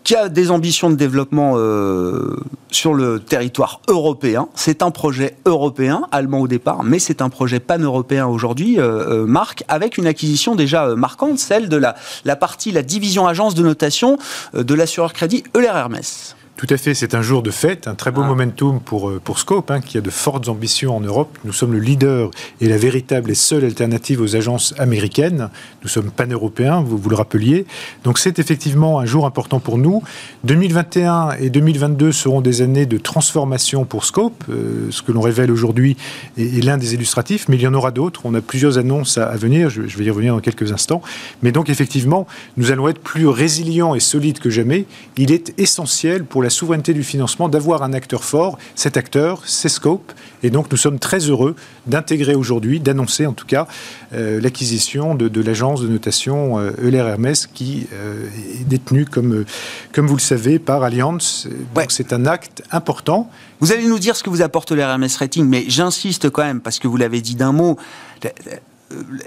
qui 0.05 0.14
a 0.14 0.28
des 0.28 0.50
ambitions 0.50 0.90
de 0.90 0.95
développement 0.95 1.55
euh, 1.57 2.37
sur 2.71 2.93
le 2.95 3.19
territoire 3.19 3.81
européen. 3.88 4.49
C'est 4.55 4.83
un 4.83 4.90
projet 4.90 5.37
européen, 5.47 6.02
allemand 6.12 6.40
au 6.40 6.49
départ, 6.49 6.85
mais 6.85 6.99
c'est 6.99 7.23
un 7.23 7.31
projet 7.31 7.61
pan-européen 7.61 8.26
aujourd'hui, 8.26 8.78
Marc, 9.26 9.64
avec 9.69 9.99
une 9.99 10.07
acquisition 10.07 10.55
déjà 10.55 10.95
marquante, 10.95 11.38
celle 11.38 11.69
de 11.69 11.76
la, 11.76 11.95
la 12.25 12.37
partie, 12.37 12.73
la 12.73 12.83
division 12.83 13.26
agence 13.26 13.55
de 13.55 13.62
notation 13.62 14.19
de 14.55 14.75
l'assureur 14.75 15.12
crédit 15.12 15.45
Euler 15.55 15.73
Hermès. 15.75 16.37
Tout 16.59 16.67
à 16.71 16.77
fait, 16.77 16.93
c'est 16.93 17.15
un 17.15 17.23
jour 17.23 17.45
de 17.45 17.53
fête, 17.53 17.87
un 17.87 17.95
très 17.95 18.11
beau 18.11 18.23
ah. 18.25 18.27
momentum 18.27 18.81
pour, 18.81 19.11
euh, 19.11 19.21
pour 19.23 19.38
Scope, 19.38 19.71
hein, 19.71 19.81
qui 19.81 19.97
a 19.97 20.00
de 20.00 20.11
fortes 20.11 20.49
ambitions 20.49 20.97
en 20.97 21.00
Europe. 21.00 21.38
Nous 21.45 21.53
sommes 21.53 21.73
le 21.73 21.79
leader 21.79 22.33
et 22.61 22.67
la 22.67 22.77
véritable 22.77 23.31
et 23.31 23.37
seule 23.37 23.65
alternative 23.65 24.21
aux 24.21 24.35
agences 24.35 24.75
américaines. 24.77 25.50
Nous 25.85 25.88
sommes 25.88 26.11
pan-européens, 26.11 26.81
vous 26.81 26.99
vous 26.99 27.11
le 27.11 27.15
rappeliez. 27.15 27.65
Donc 28.03 28.19
c'est 28.19 28.41
effectivement 28.41 28.99
un 28.99 29.07
jour 29.07 29.25
important 29.25 29.61
pour 29.61 29.79
nous. 29.79 30.03
2021 30.43 31.37
et 31.38 31.49
2022 31.49 32.11
seront 32.11 32.41
des 32.41 32.61
années 32.61 32.87
de 32.87 32.99
transformation 32.99 33.85
pour 33.85 34.05
Scope. 34.05 34.43
Euh, 34.50 34.88
ce 34.91 35.03
que 35.03 35.12
l'on 35.12 35.21
révèle 35.21 35.53
aujourd'hui 35.53 35.97
est, 36.38 36.65
l'un 36.65 36.77
des 36.77 36.93
illustratifs, 36.93 37.49
mais 37.49 37.55
il 37.55 37.62
y 37.62 37.69
en 37.69 37.75
aura 37.75 37.93
d'autres. 37.93 38.23
On 38.25 38.35
a 38.35 38.41
plusieurs 38.41 38.79
annonces 38.79 39.17
à, 39.17 39.37
venir, 39.37 39.71
je, 39.71 39.87
je, 39.87 39.97
vais 39.97 40.07
y 40.07 40.11
revenir 40.11 40.35
dans 40.35 40.41
quelques 40.41 40.73
instants. 40.73 41.03
Mais 41.41 41.53
donc 41.53 41.69
effectivement, 41.71 42.27
nous 42.57 42.73
allons 42.73 42.88
être 42.88 42.99
plus 42.99 43.29
résilients 43.29 43.95
et 43.95 44.00
solides 44.00 44.41
que 44.41 44.50
jamais. 44.50 44.87
Il 45.17 45.31
est 45.31 45.55
essentiel 45.57 46.25
pour 46.25 46.43
la 46.43 46.48
la 46.49 46.50
souveraineté 46.50 46.95
du 46.95 47.05
financement 47.05 47.50
d'avoir 47.50 47.83
un 47.83 47.93
acteur 47.93 48.25
fort. 48.25 48.57
Cet 48.75 48.97
acteur, 48.97 49.43
c'est 49.45 49.69
Scope. 49.69 50.12
Et 50.43 50.49
donc, 50.49 50.73
nous 50.73 50.78
sommes 50.78 50.99
très 50.99 51.19
heureux 51.19 51.55
d'intégrer 51.87 52.35
aujourd'hui, 52.35 52.81
d'annoncer 52.81 53.26
en 53.26 53.35
tout 53.35 53.45
cas, 53.45 53.67
euh, 54.14 54.40
l'acquisition 54.40 55.14
de, 55.14 55.43
l'agence 55.43 55.83
de 55.83 55.88
notation 55.88 56.59
euh, 56.59 56.71
Euler 56.83 57.05
Hermès 57.07 57.47
qui 57.47 57.87
euh, 57.93 58.25
est 58.59 58.64
détenue, 58.64 59.05
comme, 59.05 59.45
comme 59.93 60.07
vous 60.07 60.17
le 60.17 60.23
savez, 60.23 60.59
par 60.59 60.83
Allianz. 60.85 61.47
Donc, 61.75 61.90
c'est 61.90 62.14
un 62.14 62.25
acte 62.25 62.62
important. 62.71 63.28
Vous 63.61 63.71
allez 63.73 63.87
nous 63.87 63.99
dire 63.99 64.17
ce 64.17 64.23
que 64.23 64.31
vous 64.31 64.40
apporte 64.40 64.73
Euler 64.73 64.81
Hermès 64.81 65.14
Rating, 65.17 65.45
mais 65.45 65.67
j'insiste 65.69 66.31
quand 66.31 66.45
même, 66.45 66.62
parce 66.62 66.78
que 66.78 66.88
vous 66.88 66.97
l'avez 66.97 67.21
dit 67.21 67.35
d'un 67.35 67.52
mot 67.52 67.76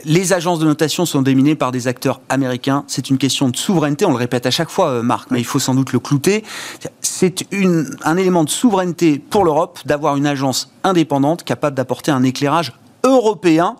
les 0.05 0.33
agences 0.33 0.59
de 0.59 0.65
notation 0.65 1.05
sont 1.05 1.21
dominées 1.21 1.55
par 1.55 1.71
des 1.71 1.87
acteurs 1.87 2.21
américains. 2.29 2.83
C'est 2.87 3.09
une 3.09 3.17
question 3.17 3.49
de 3.49 3.55
souveraineté. 3.55 4.05
On 4.05 4.11
le 4.11 4.17
répète 4.17 4.45
à 4.45 4.51
chaque 4.51 4.69
fois, 4.69 4.89
euh, 4.89 5.03
Marc, 5.03 5.29
mais 5.31 5.39
il 5.39 5.45
faut 5.45 5.59
sans 5.59 5.75
doute 5.75 5.93
le 5.93 5.99
clouter. 5.99 6.43
C'est 7.01 7.45
un 8.03 8.17
élément 8.17 8.43
de 8.43 8.49
souveraineté 8.49 9.19
pour 9.19 9.45
l'Europe 9.45 9.79
d'avoir 9.85 10.15
une 10.17 10.25
agence 10.25 10.71
indépendante 10.83 11.43
capable 11.43 11.75
d'apporter 11.75 12.11
un 12.11 12.23
éclairage 12.23 12.73
européen 13.03 13.75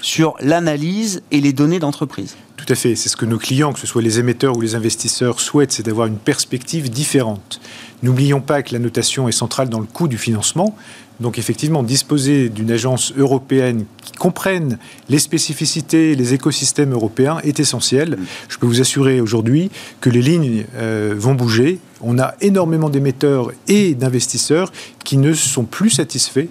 sur 0.00 0.34
l'analyse 0.40 1.22
et 1.30 1.40
les 1.40 1.52
données 1.52 1.78
d'entreprise. 1.78 2.36
Tout 2.66 2.72
à 2.72 2.76
fait. 2.76 2.96
C'est 2.96 3.08
ce 3.08 3.16
que 3.16 3.26
nos 3.26 3.38
clients, 3.38 3.72
que 3.72 3.78
ce 3.78 3.86
soit 3.86 4.02
les 4.02 4.18
émetteurs 4.18 4.56
ou 4.56 4.60
les 4.60 4.74
investisseurs, 4.74 5.38
souhaitent, 5.38 5.70
c'est 5.70 5.86
d'avoir 5.86 6.08
une 6.08 6.16
perspective 6.16 6.90
différente. 6.90 7.60
N'oublions 8.02 8.40
pas 8.40 8.64
que 8.64 8.72
la 8.72 8.80
notation 8.80 9.28
est 9.28 9.32
centrale 9.32 9.68
dans 9.68 9.78
le 9.78 9.86
coût 9.86 10.08
du 10.08 10.18
financement. 10.18 10.76
Donc 11.20 11.38
effectivement, 11.38 11.84
disposer 11.84 12.48
d'une 12.48 12.72
agence 12.72 13.12
européenne 13.16 13.84
qui 14.02 14.10
comprenne 14.10 14.78
les 15.08 15.20
spécificités, 15.20 16.16
les 16.16 16.34
écosystèmes 16.34 16.92
européens 16.92 17.38
est 17.44 17.60
essentiel. 17.60 18.18
Je 18.48 18.58
peux 18.58 18.66
vous 18.66 18.80
assurer 18.80 19.20
aujourd'hui 19.20 19.70
que 20.00 20.10
les 20.10 20.20
lignes 20.20 20.64
euh, 20.74 21.14
vont 21.16 21.34
bouger. 21.34 21.78
On 22.00 22.18
a 22.18 22.34
énormément 22.40 22.90
d'émetteurs 22.90 23.52
et 23.68 23.94
d'investisseurs 23.94 24.72
qui 25.04 25.18
ne 25.18 25.34
sont 25.34 25.64
plus 25.64 25.90
satisfaits 25.90 26.48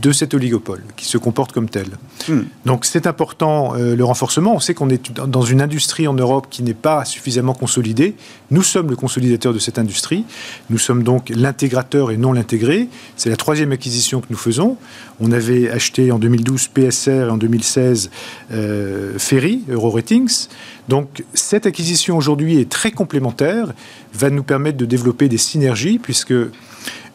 de 0.00 0.10
cet 0.10 0.32
oligopole, 0.32 0.82
qui 0.96 1.04
se 1.04 1.18
comporte 1.18 1.52
comme 1.52 1.68
tel. 1.68 1.86
Hmm. 2.26 2.44
Donc 2.64 2.86
c'est 2.86 3.06
important 3.06 3.74
euh, 3.76 3.94
le 3.94 4.04
renforcement. 4.04 4.54
On 4.54 4.60
sait 4.60 4.72
qu'on 4.72 4.88
est 4.88 5.12
dans 5.12 5.42
une 5.42 5.60
industrie 5.60 6.08
en 6.08 6.14
Europe 6.14 6.46
qui 6.48 6.62
n'est 6.62 6.72
pas 6.72 7.04
suffisamment 7.04 7.52
consolidée. 7.52 8.14
Nous 8.50 8.62
sommes 8.62 8.88
le 8.88 8.96
consolidateur 8.96 9.52
de 9.52 9.58
cette 9.58 9.78
industrie. 9.78 10.24
Nous 10.70 10.78
sommes 10.78 11.02
donc 11.02 11.28
l'intégrateur 11.28 12.10
et 12.10 12.16
non 12.16 12.32
l'intégré. 12.32 12.88
C'est 13.16 13.28
la 13.28 13.36
troisième 13.36 13.70
acquisition 13.72 14.22
que 14.22 14.28
nous 14.30 14.38
faisons. 14.38 14.78
On 15.20 15.30
avait 15.30 15.70
acheté 15.70 16.10
en 16.10 16.18
2012 16.18 16.68
PSR 16.68 17.10
et 17.10 17.30
en 17.30 17.36
2016 17.36 18.10
euh, 18.50 19.18
Ferry, 19.18 19.62
Euroratings. 19.68 20.48
Donc 20.88 21.22
cette 21.34 21.66
acquisition 21.66 22.16
aujourd'hui 22.16 22.58
est 22.58 22.68
très 22.68 22.92
complémentaire, 22.92 23.74
va 24.14 24.30
nous 24.30 24.42
permettre 24.42 24.78
de 24.78 24.86
développer 24.86 25.28
des 25.28 25.38
synergies 25.38 25.98
puisque 25.98 26.34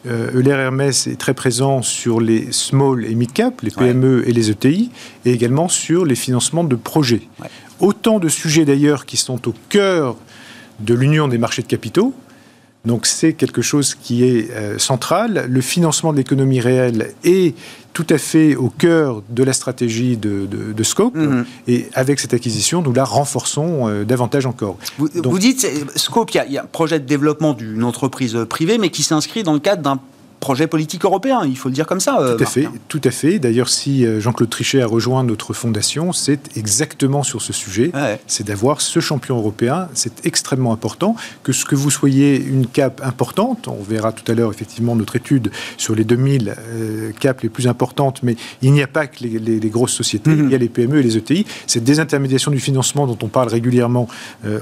Euler 0.06 0.50
Hermès 0.50 1.06
est 1.06 1.16
très 1.16 1.34
présent 1.34 1.82
sur 1.82 2.20
les 2.20 2.52
small 2.52 3.04
et 3.04 3.14
mid 3.14 3.32
cap, 3.32 3.60
les 3.62 3.70
PME 3.70 4.28
et 4.28 4.32
les 4.32 4.50
ETI, 4.50 4.90
et 5.24 5.32
également 5.32 5.68
sur 5.68 6.04
les 6.04 6.14
financements 6.14 6.64
de 6.64 6.76
projets. 6.76 7.22
Autant 7.80 8.18
de 8.18 8.28
sujets 8.28 8.64
d'ailleurs 8.64 9.06
qui 9.06 9.16
sont 9.16 9.48
au 9.48 9.54
cœur 9.68 10.16
de 10.80 10.94
l'union 10.94 11.28
des 11.28 11.38
marchés 11.38 11.62
de 11.62 11.66
capitaux, 11.66 12.14
donc 12.84 13.06
c'est 13.06 13.32
quelque 13.32 13.62
chose 13.62 13.94
qui 13.94 14.24
est 14.24 14.50
euh, 14.50 14.78
central. 14.78 15.46
Le 15.48 15.60
financement 15.60 16.12
de 16.12 16.18
l'économie 16.18 16.60
réelle 16.60 17.12
est 17.24 17.54
tout 17.92 18.06
à 18.10 18.18
fait 18.18 18.54
au 18.54 18.68
cœur 18.68 19.22
de 19.28 19.42
la 19.42 19.52
stratégie 19.52 20.16
de, 20.16 20.82
Scope. 20.82 21.16
Mhm. 21.16 21.44
Et 21.66 21.88
avec 21.94 22.20
cette 22.20 22.34
acquisition, 22.34 22.80
nous 22.80 22.92
la 22.92 23.04
renforçons 23.04 23.88
euh, 23.88 24.04
davantage 24.04 24.46
encore. 24.46 24.78
Vous, 24.98 25.08
vous 25.12 25.38
dites, 25.38 25.66
Scope, 25.96 26.30
il 26.32 26.52
y, 26.52 26.58
a 26.58 26.62
un 26.62 26.66
projet 26.66 27.00
de 27.00 27.04
développement 27.04 27.52
d'une 27.52 27.82
entreprise 27.84 28.38
privée, 28.48 28.78
mais 28.78 28.90
qui 28.90 29.02
s'inscrit 29.02 29.42
dans 29.42 29.54
le 29.54 29.58
cadre 29.58 29.82
d'un 29.82 30.00
projet 30.40 30.66
politique 30.66 31.04
européen, 31.04 31.42
il 31.44 31.56
faut 31.56 31.68
le 31.68 31.74
dire 31.74 31.86
comme 31.86 32.00
ça. 32.00 32.18
Euh, 32.20 32.36
tout 32.36 32.44
à 32.44 32.46
fait, 32.46 32.68
tout 32.88 33.00
à 33.04 33.10
fait. 33.10 33.38
D'ailleurs, 33.38 33.68
si 33.68 34.06
euh, 34.06 34.20
Jean-Claude 34.20 34.50
Trichet 34.50 34.80
a 34.80 34.86
rejoint 34.86 35.24
notre 35.24 35.52
fondation, 35.52 36.12
c'est 36.12 36.56
exactement 36.56 37.22
sur 37.22 37.42
ce 37.42 37.52
sujet. 37.52 37.92
C'est 38.26 38.46
d'avoir 38.46 38.80
ce 38.80 39.00
champion 39.00 39.36
européen. 39.38 39.88
C'est 39.94 40.24
extrêmement 40.26 40.72
important 40.72 41.16
que 41.42 41.52
ce 41.52 41.64
que 41.64 41.74
vous 41.74 41.90
soyez 41.90 42.40
une 42.40 42.66
cap 42.66 43.00
importante. 43.04 43.68
On 43.68 43.82
verra 43.82 44.12
tout 44.12 44.30
à 44.30 44.34
l'heure 44.34 44.50
effectivement 44.50 44.94
notre 44.96 45.16
étude 45.16 45.50
sur 45.76 45.94
les 45.94 46.04
2000 46.04 46.54
euh, 46.58 47.12
caps 47.18 47.42
les 47.42 47.48
plus 47.48 47.66
importantes, 47.66 48.22
mais 48.22 48.36
il 48.62 48.72
n'y 48.72 48.82
a 48.82 48.86
pas 48.86 49.06
que 49.06 49.24
les, 49.24 49.70
grosses 49.70 49.92
sociétés. 49.92 50.30
Mhm. 50.30 50.46
Il 50.46 50.52
y 50.52 50.54
a 50.54 50.58
les 50.58 50.68
PME 50.68 51.00
et 51.00 51.02
les 51.02 51.16
ETI. 51.16 51.46
Cette 51.66 51.84
désintermédiation 51.84 52.50
du 52.50 52.60
financement 52.60 53.06
dont 53.06 53.18
on 53.22 53.28
parle 53.28 53.48
régulièrement 53.48 54.08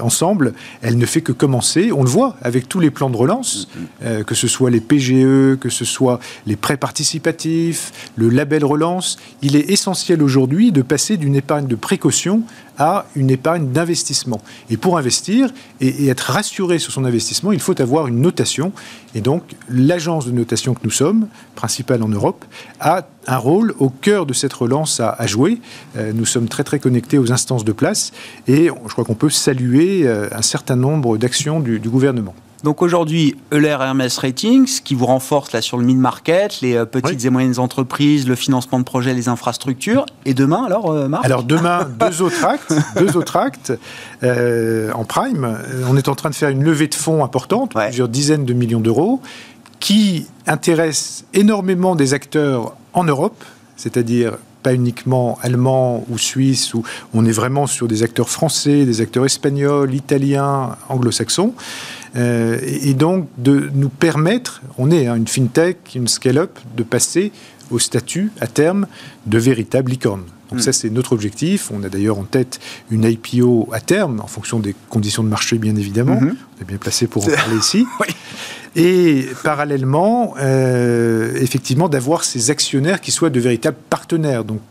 ensemble, 0.01 0.53
elle 0.81 0.97
ne 0.97 1.05
fait 1.05 1.21
que 1.21 1.31
commencer. 1.31 1.91
On 1.91 2.03
le 2.03 2.09
voit 2.09 2.35
avec 2.41 2.67
tous 2.67 2.79
les 2.79 2.91
plans 2.91 3.09
de 3.09 3.15
relance, 3.15 3.69
mhm. 4.01 4.23
que 4.23 4.35
ce 4.35 4.47
soit 4.47 4.69
les 4.69 4.81
PGE, 4.81 5.57
que 5.59 5.66
que 5.67 5.73
ce 5.73 5.85
soit 5.85 6.19
les 6.45 6.55
prêts 6.55 6.77
participatifs, 6.77 8.09
le 8.15 8.29
label 8.29 8.63
relance, 8.63 9.17
il 9.41 9.55
est 9.55 9.69
essentiel 9.69 10.23
aujourd'hui 10.23 10.71
de 10.71 10.81
passer 10.81 11.17
d'une 11.17 11.35
épargne 11.35 11.67
de 11.67 11.75
précaution 11.75 12.43
à 12.77 13.05
une 13.15 13.29
épargne 13.29 13.71
d'investissement. 13.71 14.41
Et 14.69 14.77
pour 14.77 14.97
investir 14.97 15.49
et, 15.81 16.07
être 16.07 16.31
rassuré 16.31 16.79
sur 16.79 16.91
son 16.91 17.05
investissement, 17.05 17.51
il 17.51 17.59
faut 17.59 17.79
avoir 17.81 18.07
une 18.07 18.21
notation. 18.21 18.71
Et 19.15 19.21
donc, 19.21 19.43
l'agence 19.69 20.25
de 20.25 20.31
notation 20.31 20.73
que 20.73 20.81
nous 20.83 20.91
sommes, 20.91 21.27
principale 21.55 22.03
en 22.03 22.07
Europe, 22.07 22.45
a 22.79 23.07
un 23.25 23.37
rôle 23.37 23.73
au 23.79 23.89
cœur 23.89 24.25
de 24.25 24.33
cette 24.33 24.53
relance 24.53 24.99
à, 24.99 25.27
jouer. 25.27 25.59
Euh, 25.97 26.13
nous 26.13 26.25
sommes 26.25 26.47
très 26.47 26.63
très 26.63 26.79
connectés 26.79 27.17
aux 27.17 27.31
instances 27.31 27.65
de 27.65 27.73
place 27.73 28.13
et 28.47 28.67
je 28.67 28.91
crois 28.93 29.03
qu'on 29.03 29.15
peut 29.15 29.29
saluer 29.29 30.07
euh, 30.07 30.29
un 30.31 30.41
certain 30.41 30.77
nombre 30.77 31.17
d'actions 31.17 31.59
du 31.59 31.79
gouvernement. 31.79 32.35
Donc 32.63 32.81
aujourd'hui, 32.81 33.35
Euler 33.53 33.77
Hermès 33.79 34.17
Ratings, 34.17 34.81
qui 34.83 34.95
vous 34.95 35.05
renforce 35.05 35.51
là 35.51 35.61
sur 35.61 35.77
le 35.77 35.85
mid-market, 35.85 36.61
les 36.61 36.75
euh, 36.75 36.85
petites 36.85 37.23
et 37.23 37.29
moyennes 37.29 37.59
entreprises, 37.59 38.27
le 38.27 38.35
financement 38.35 38.79
de 38.79 38.83
projets, 38.83 39.13
les 39.13 39.29
infrastructures. 39.29 40.05
Et 40.25 40.33
demain, 40.33 40.63
alors, 40.65 40.91
euh, 40.91 41.07
Marc? 41.07 41.23
Alors 41.23 41.43
demain, 41.43 41.87
deux 41.99 42.21
autres 42.21 42.43
actes, 42.45 42.73
deux 42.97 43.15
autres 43.15 43.35
actes 43.35 43.73
euh, 44.23 44.91
en 44.93 45.05
prime. 45.05 45.57
On 45.87 45.95
est 45.97 46.07
en 46.07 46.15
train 46.15 46.29
de 46.29 46.35
faire 46.35 46.49
une 46.49 46.63
levée 46.63 46.87
de 46.87 46.95
fonds 46.95 47.23
importante, 47.23 47.73
plusieurs 47.73 48.09
dizaines 48.09 48.45
de 48.45 48.53
millions 48.53 48.79
d'euros, 48.79 49.21
qui 49.79 50.25
intéresse 50.47 51.25
énormément 51.33 51.95
des 51.95 52.15
acteurs 52.15 52.75
en 52.93 53.03
Europe, 53.03 53.43
c'est-à-dire 53.75 54.33
pas 54.63 54.73
uniquement 54.73 55.37
allemands 55.43 56.03
ou 56.09 56.17
suisses, 56.17 56.73
où 56.73 56.83
on 57.13 57.25
est 57.25 57.31
vraiment 57.31 57.67
sur 57.67 57.87
des 57.87 58.01
acteurs 58.01 58.29
français, 58.29 58.85
des 58.85 59.01
acteurs 59.01 59.25
espagnols, 59.25 59.93
italiens, 59.93 60.75
anglo-saxons. 60.89 61.53
Euh, 62.15 62.59
et, 62.63 62.93
donc 62.93 63.27
de 63.37 63.69
nous 63.73 63.89
permettre, 63.89 64.61
on 64.77 64.91
est 64.91 65.07
hein, 65.07 65.15
une 65.15 65.27
fintech, 65.27 65.77
une 65.95 66.07
scale-up, 66.07 66.57
de 66.75 66.83
passer 66.83 67.31
au 67.69 67.79
statut 67.79 68.31
à 68.39 68.47
terme 68.47 68.87
de 69.25 69.37
véritable 69.37 69.91
licorne. 69.91 70.23
Donc 70.49 70.59
hmm. 70.59 70.63
ça, 70.63 70.73
c'est 70.73 70.89
notre 70.89 71.13
objectif. 71.13 71.71
On 71.71 71.83
a 71.83 71.89
d'ailleurs 71.89 72.17
en 72.17 72.23
tête 72.23 72.59
une 72.89 73.03
IPO 73.03 73.69
à 73.73 73.81
terme, 73.81 74.21
en 74.21 74.27
fonction 74.27 74.59
des 74.59 74.75
conditions 74.89 75.23
de 75.23 75.29
marché, 75.29 75.57
bien 75.57 75.75
évidemment. 75.75 76.19
Hmm. 76.19 76.35
On 76.57 76.61
est 76.61 76.67
bien 76.67 76.77
placé 76.77 77.07
pour 77.07 77.25
en 77.25 77.31
parler 77.31 77.57
ici. 77.57 77.85
Et 78.75 79.27
parallèlement, 79.43 80.35
euh, 80.39 81.33
effectivement, 81.35 81.89
d'avoir 81.89 82.23
ces 82.23 82.51
actionnaires 82.51 83.01
qui 83.01 83.11
soient 83.11 83.31
de 83.31 83.39
véritables 83.39 83.77
partenaires. 83.89 84.43
Donc, 84.43 84.61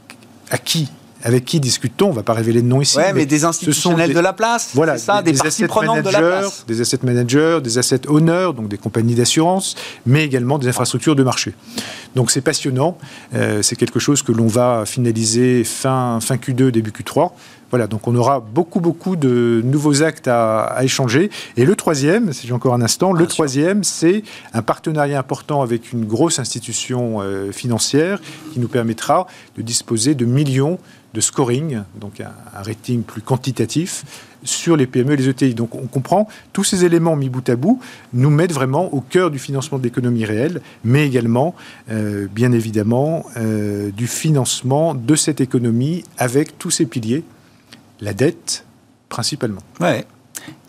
à 0.51 0.59
qui 0.59 0.88
avec 1.27 1.45
qui 1.45 1.59
discute-t-on? 1.59 2.07
On 2.07 2.11
ne 2.11 2.15
va 2.15 2.23
pas 2.23 2.35
révéler 2.35 2.62
de 2.62 2.69
nom 2.69 2.81
ici. 2.81 2.97
Oui, 2.99 3.05
mais, 3.12 3.27
des 3.27 3.45
institutionnels 3.45 4.15
de 4.15 4.21
la 4.21 4.33
place. 4.33 4.71
Voilà, 4.75 4.97
ça, 4.97 5.23
des, 5.23 5.33
parties 5.33 5.67
prenantes 5.67 6.03
de 6.03 6.11
la 6.11 6.21
place. 6.21 6.65
Des 6.69 6.81
asset 6.81 7.01
managers, 7.03 7.59
des 7.62 7.79
asset 7.79 8.03
owners, 8.09 8.51
donc 8.57 8.69
des 8.69 8.79
compagnies 8.79 9.17
d'assurance, 9.17 9.75
mais 10.07 10.25
également 10.25 10.57
des 10.57 10.69
infrastructures 10.69 11.17
de 11.17 11.25
marché. 11.25 11.53
Donc 12.15 12.31
c'est 12.31 12.43
passionnant. 12.43 12.97
Euh, 13.35 13.61
c'est 13.62 13.75
quelque 13.75 13.99
chose 13.99 14.23
que 14.23 14.31
l'on 14.31 14.47
va 14.47 14.85
finaliser 14.87 15.65
fin, 15.65 16.21
fin 16.21 16.37
Q2, 16.37 16.71
début 16.71 16.93
Q3. 16.93 17.33
Voilà, 17.70 17.87
donc 17.87 18.07
on 18.07 18.14
aura 18.14 18.40
beaucoup, 18.40 18.81
beaucoup 18.81 19.16
de 19.16 19.61
nouveaux 19.64 20.02
actes 20.02 20.29
à, 20.29 20.79
échanger. 20.83 21.31
Et 21.57 21.64
le 21.64 21.74
troisième, 21.74 22.33
si 22.33 22.46
j'ai 22.46 22.52
encore 22.52 22.74
un 22.74 22.83
instant, 22.83 23.12
le 23.12 23.26
troisième, 23.26 23.83
c'est 23.83 24.22
un 24.52 24.62
partenariat 24.62 25.18
important 25.18 25.62
avec 25.62 25.92
une 25.92 26.05
grosse 26.05 26.38
institution 26.38 27.20
euh, 27.20 27.50
financière 27.50 28.20
qui 28.52 28.61
nous 28.61 28.68
permettra 28.68 29.26
de 29.57 29.62
disposer 29.62 30.14
de 30.14 30.24
millions 30.24 30.79
de 31.16 31.20
scoring, 31.22 31.81
donc 31.98 32.20
un, 32.20 32.31
rating 32.52 33.02
plus 33.02 33.22
quantitatif 33.22 34.05
sur 34.44 34.76
les 34.76 34.87
PME 34.87 35.14
et 35.14 35.16
les 35.16 35.29
ETI. 35.31 35.55
Donc 35.55 35.74
on 35.74 35.87
comprend, 35.87 36.29
tous 36.52 36.62
ces 36.62 36.85
éléments 36.85 37.16
mis 37.16 37.31
bout 37.31 37.48
à 37.48 37.57
bout 37.57 37.81
nous 38.12 38.29
mettent 38.29 38.52
vraiment 38.52 38.92
au 38.92 39.00
cœur 39.00 39.31
du 39.31 39.38
financement 39.38 39.79
de 39.79 39.83
l'économie 39.83 40.26
réelle, 40.26 40.61
mais 40.85 41.07
également, 41.07 41.55
euh, 41.90 42.26
bien 42.31 42.52
évidemment, 42.52 43.24
euh, 43.38 43.90
du 43.90 44.07
financement 44.07 44.94
de 44.94 45.16
cette 45.16 45.40
économie 45.40 46.05
avec 46.18 46.59
tous 46.59 46.70
ses 46.70 46.85
piliers, 46.85 47.24
la 48.01 48.15
dette 48.15 48.65
principalement. 49.09 49.63
Ouais 49.81 50.07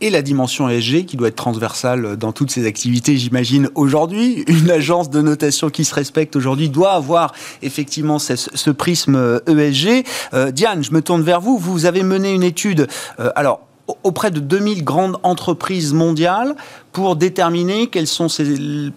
et 0.01 0.09
la 0.09 0.21
dimension 0.21 0.69
ESG 0.69 1.05
qui 1.05 1.17
doit 1.17 1.29
être 1.29 1.35
transversale 1.35 2.17
dans 2.17 2.31
toutes 2.31 2.51
ces 2.51 2.65
activités, 2.65 3.17
j'imagine, 3.17 3.69
aujourd'hui. 3.75 4.43
Une 4.47 4.69
agence 4.69 5.09
de 5.09 5.21
notation 5.21 5.69
qui 5.69 5.85
se 5.85 5.95
respecte 5.95 6.35
aujourd'hui 6.35 6.69
doit 6.69 6.93
avoir 6.93 7.33
effectivement 7.61 8.19
ce, 8.19 8.69
prisme 8.69 9.41
ESG. 9.47 10.05
Euh, 10.33 10.51
Diane, 10.51 10.83
je 10.83 10.91
me 10.91 11.01
tourne 11.01 11.23
vers 11.23 11.41
vous. 11.41 11.57
Vous 11.57 11.85
avez 11.85 12.03
mené 12.03 12.33
une 12.33 12.43
étude, 12.43 12.87
euh, 13.19 13.29
alors, 13.35 13.61
auprès 14.03 14.31
de 14.31 14.39
2000 14.39 14.83
grandes 14.83 15.17
entreprises 15.23 15.93
mondiales 15.93 16.55
pour 16.97 17.15
déterminer 17.15 17.85
quelles 17.85 18.07
sont 18.07 18.25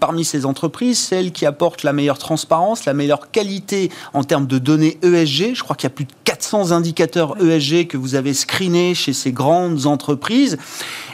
parmi 0.01 0.25
ces 0.25 0.47
entreprises 0.47 0.99
celles 0.99 1.33
qui 1.33 1.45
apportent 1.45 1.83
la 1.83 1.93
meilleure 1.93 2.17
transparence, 2.17 2.87
la 2.87 2.95
meilleure 2.95 3.31
qualité 3.31 3.91
en 4.15 4.25
termes 4.25 4.47
de 4.47 4.57
données 4.57 4.97
ESG. 5.03 5.55
Je 5.55 5.63
crois 5.63 5.77
qu'il 5.77 5.85
y 5.85 5.93
a 5.93 5.95
plus 5.95 6.07
de 6.07 6.13
400 6.25 6.73
indicateurs 6.73 7.37
ESG 7.45 7.89
que 7.89 7.99
vous 7.99 8.15
avez 8.15 8.33
screenés 8.33 8.95
chez 8.95 9.13
ces 9.13 9.33
grandes 9.33 9.85
entreprises. 9.85 10.57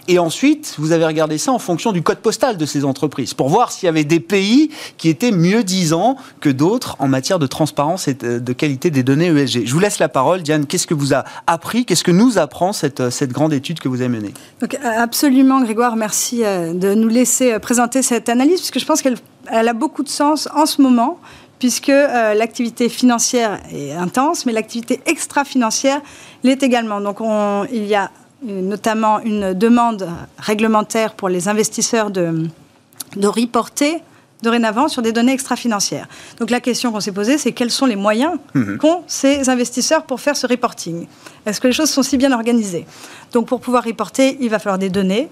Et 0.07 0.21
ensuite, 0.21 0.77
vous 0.79 0.93
avez 0.93 1.05
regardé 1.05 1.37
ça 1.39 1.51
en 1.51 1.59
fonction 1.59 1.91
du 1.91 2.03
code 2.03 2.19
postal 2.19 2.57
de 2.57 2.65
ces 2.65 2.85
entreprises, 2.85 3.35
pour 3.35 3.49
voir 3.49 3.73
s'il 3.73 3.87
y 3.87 3.89
avait 3.89 4.05
des 4.05 4.21
pays 4.21 4.71
qui 4.97 5.09
étaient 5.09 5.33
mieux 5.33 5.65
disants 5.65 6.17
que 6.41 6.49
d'autres 6.49 6.95
en 7.01 7.09
matière 7.09 7.41
de 7.41 7.49
transparence 7.49 8.07
et 8.07 8.15
de 8.15 8.53
qualité 8.53 8.91
des 8.91 9.03
données 9.03 9.27
ESG. 9.27 9.67
Je 9.67 9.73
vous 9.73 9.81
laisse 9.81 9.99
la 9.99 10.09
parole, 10.09 10.43
Diane. 10.43 10.67
Qu'est-ce 10.67 10.87
que 10.87 10.95
vous 10.95 11.13
a 11.13 11.25
appris 11.49 11.85
Qu'est-ce 11.85 12.05
que 12.05 12.13
nous 12.13 12.39
apprend 12.39 12.73
cette, 12.73 13.11
cette 13.11 13.33
grande 13.33 13.53
étude 13.53 13.81
que 13.81 13.89
vous 13.89 14.01
avez 14.01 14.11
menée? 14.11 14.33
Donc, 14.61 14.79
Absolument, 14.85 15.61
Grégoire, 15.61 15.97
merci 15.97 16.45
euh, 16.45 16.73
de 16.79 16.95
nous 16.95 17.09
laisser 17.09 17.53
euh, 17.53 17.59
présenter 17.59 18.03
cette 18.03 18.29
analyse, 18.29 18.61
puisque 18.61 18.79
je 18.79 18.87
pense 18.87 19.03
qu'elle 19.03 19.17
elle 19.51 19.69
a 19.69 19.75
beaucoup 19.75 20.03
de 20.03 20.09
sens 20.09 20.49
en 20.55 20.67
ce 20.67 20.83
moment 20.83 21.19
puisque 21.59 21.89
euh, 21.89 22.35
l'activité 22.35 22.89
financière 22.89 23.59
est 23.73 23.93
intense, 23.93 24.45
mais 24.45 24.53
l'activité 24.53 25.01
extra-financière 25.07 26.01
l'est 26.43 26.63
également. 26.63 27.01
Donc 27.01 27.21
on, 27.21 27.65
il 27.73 27.87
y 27.87 27.95
a 27.95 28.11
notamment 28.43 29.21
une 29.21 29.55
demande 29.55 30.07
réglementaire 30.39 31.15
pour 31.15 31.31
les 31.31 31.49
investisseurs 31.49 32.11
de, 32.11 32.47
de 33.17 33.27
reporter 33.27 34.03
dorénavant 34.43 34.89
sur 34.89 35.01
des 35.01 35.13
données 35.13 35.33
extra-financières. 35.33 36.07
Donc 36.39 36.51
la 36.51 36.61
question 36.61 36.93
qu'on 36.93 37.01
s'est 37.01 37.13
posée, 37.13 37.39
c'est 37.39 37.53
quels 37.53 37.71
sont 37.71 37.87
les 37.87 37.97
moyens 37.97 38.35
mhm. 38.55 38.77
qu'ont 38.77 39.03
ces 39.07 39.49
investisseurs 39.49 40.05
pour 40.05 40.21
faire 40.21 40.37
ce 40.37 40.47
reporting? 40.47 41.07
Est-ce 41.47 41.61
que 41.61 41.67
les 41.67 41.73
choses 41.73 41.91
sont 41.91 42.03
si 42.03 42.19
bien 42.19 42.33
organisées? 42.33 42.87
Donc 43.33 43.47
pour 43.47 43.61
pouvoir 43.61 43.85
reporter, 43.85 44.37
il 44.41 44.51
va 44.51 44.59
falloir 44.59 44.79
des 44.79 44.91
données. 44.91 45.29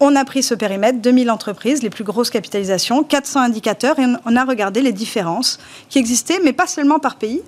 On 0.00 0.14
a 0.14 0.24
pris 0.24 0.42
ce 0.42 0.54
périmètre, 0.54 0.98
2000 1.00 1.30
entreprises, 1.30 1.82
les 1.82 1.90
plus 1.90 2.04
grosses 2.04 2.30
capitalisations, 2.30 3.02
400 3.02 3.40
indicateurs, 3.40 3.98
et 3.98 4.04
on 4.24 4.36
a 4.36 4.44
regardé 4.44 4.80
les 4.80 4.92
différences 4.92 5.58
qui 5.88 5.98
existaient, 5.98 6.38
mais 6.44 6.52
pas 6.52 6.68
seulement 6.68 7.00
par 7.00 7.16
pays, 7.16 7.42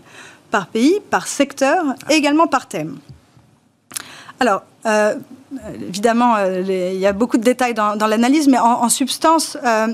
par 0.51 0.67
pays, 0.67 0.99
par 1.11 1.29
secteur, 1.29 1.85
et 2.09 2.15
également 2.15 2.49
par 2.49 2.67
thème. 2.67 2.99
Alors, 4.41 4.63
euh, 4.87 5.15
évidemment, 5.81 6.35
euh, 6.37 6.63
il 6.67 6.99
y 6.99 7.07
a 7.07 7.13
beaucoup 7.13 7.37
de 7.37 7.45
détails 7.45 7.75
dans, 7.75 7.95
l'analyse, 7.95 8.49
mais 8.49 8.59
en, 8.59 8.89
substance, 8.89 9.57
euh, 9.65 9.87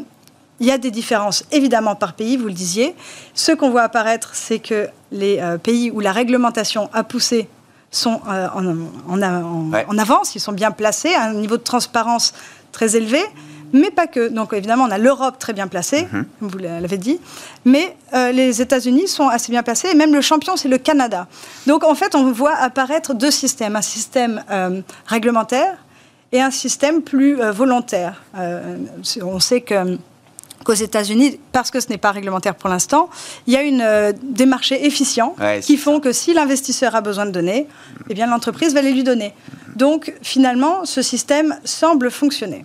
il 0.61 0.67
y 0.67 0.71
a 0.71 0.79
des 0.79 0.91
différences, 0.91 1.45
évidemment, 1.53 1.95
par 1.95 2.15
pays, 2.15 2.39
vous 2.39 2.47
le 2.47 2.53
disiez. 2.53 2.95
Ce 3.35 3.53
qu'on 3.53 3.69
voit 3.69 3.83
apparaître, 3.83 4.31
c'est 4.35 4.61
que 4.61 4.89
les 5.13 5.43
pays 5.63 5.91
où 5.91 6.01
la 6.01 6.13
réglementation 6.13 6.89
a 6.95 7.05
poussé 7.05 7.49
sont 7.91 8.21
en, 8.27 9.99
avance, 9.99 10.35
ils 10.35 10.41
sont 10.41 10.53
bien 10.53 10.71
placés, 10.71 11.15
à 11.15 11.25
un 11.25 11.35
niveau 11.35 11.57
de 11.57 11.63
transparence 11.63 12.35
très 12.73 12.97
élevé 12.97 13.23
mais 13.73 13.91
pas 13.91 14.07
que. 14.07 14.29
Donc 14.29 14.53
évidemment, 14.53 14.85
on 14.85 14.91
a 14.91 14.99
l'Europe 14.99 15.39
très 15.39 15.53
bien 15.53 15.69
placée, 15.69 16.07
mhm. 16.13 16.27
vous 16.41 16.59
l'avez 16.59 16.99
dit, 16.99 17.21
mais 17.65 17.97
euh, 18.15 18.33
les 18.33 18.61
États-Unis 18.63 19.09
sont 19.09 19.29
assez 19.29 19.53
bien 19.53 19.63
placés, 19.63 19.89
et 19.89 19.95
même 19.95 20.15
le 20.15 20.21
champion, 20.21 20.57
c'est 20.57 20.69
le 20.69 20.79
Canada. 20.79 21.27
Donc 21.67 21.85
en 21.85 21.95
fait, 21.95 22.15
on 22.15 22.31
voit 22.33 22.55
apparaître 22.55 23.15
deux 23.15 23.31
systèmes, 23.31 23.77
un 23.77 23.83
système 23.83 24.43
euh, 24.51 24.81
réglementaire 25.07 25.77
et 26.33 26.41
un 26.41 26.51
système 26.51 27.03
plus 27.03 27.41
euh, 27.41 27.53
volontaire. 27.53 28.23
on 29.23 29.41
sait 29.41 29.61
que 29.61 29.99
qu'aux 30.67 30.75
États-Unis, 30.75 31.39
parce 31.53 31.71
que 31.71 31.79
ce 31.79 31.89
n'est 31.89 31.97
pas 31.97 32.11
réglementaire 32.11 32.57
pour 32.57 32.69
l'instant, 32.69 33.09
il 33.47 33.55
y 33.55 33.57
a 33.57 33.63
une, 33.63 34.13
des 34.23 34.47
marchés 34.47 34.85
efficients 34.85 35.37
qui 35.63 35.77
font 35.77 36.01
que 36.01 36.13
si 36.13 36.35
l'investisseur 36.35 36.97
a 36.97 37.01
besoin 37.01 37.25
de 37.25 37.31
données, 37.31 37.69
eh 38.11 38.15
bien 38.15 38.27
l'entreprise 38.27 38.75
va 38.75 38.83
les 38.83 38.93
lui 38.93 39.05
donner. 39.05 39.33
Donc 39.77 40.13
finalement, 40.23 40.85
ce 40.85 41.03
système 41.03 41.57
semble 41.65 42.11
fonctionner. 42.11 42.65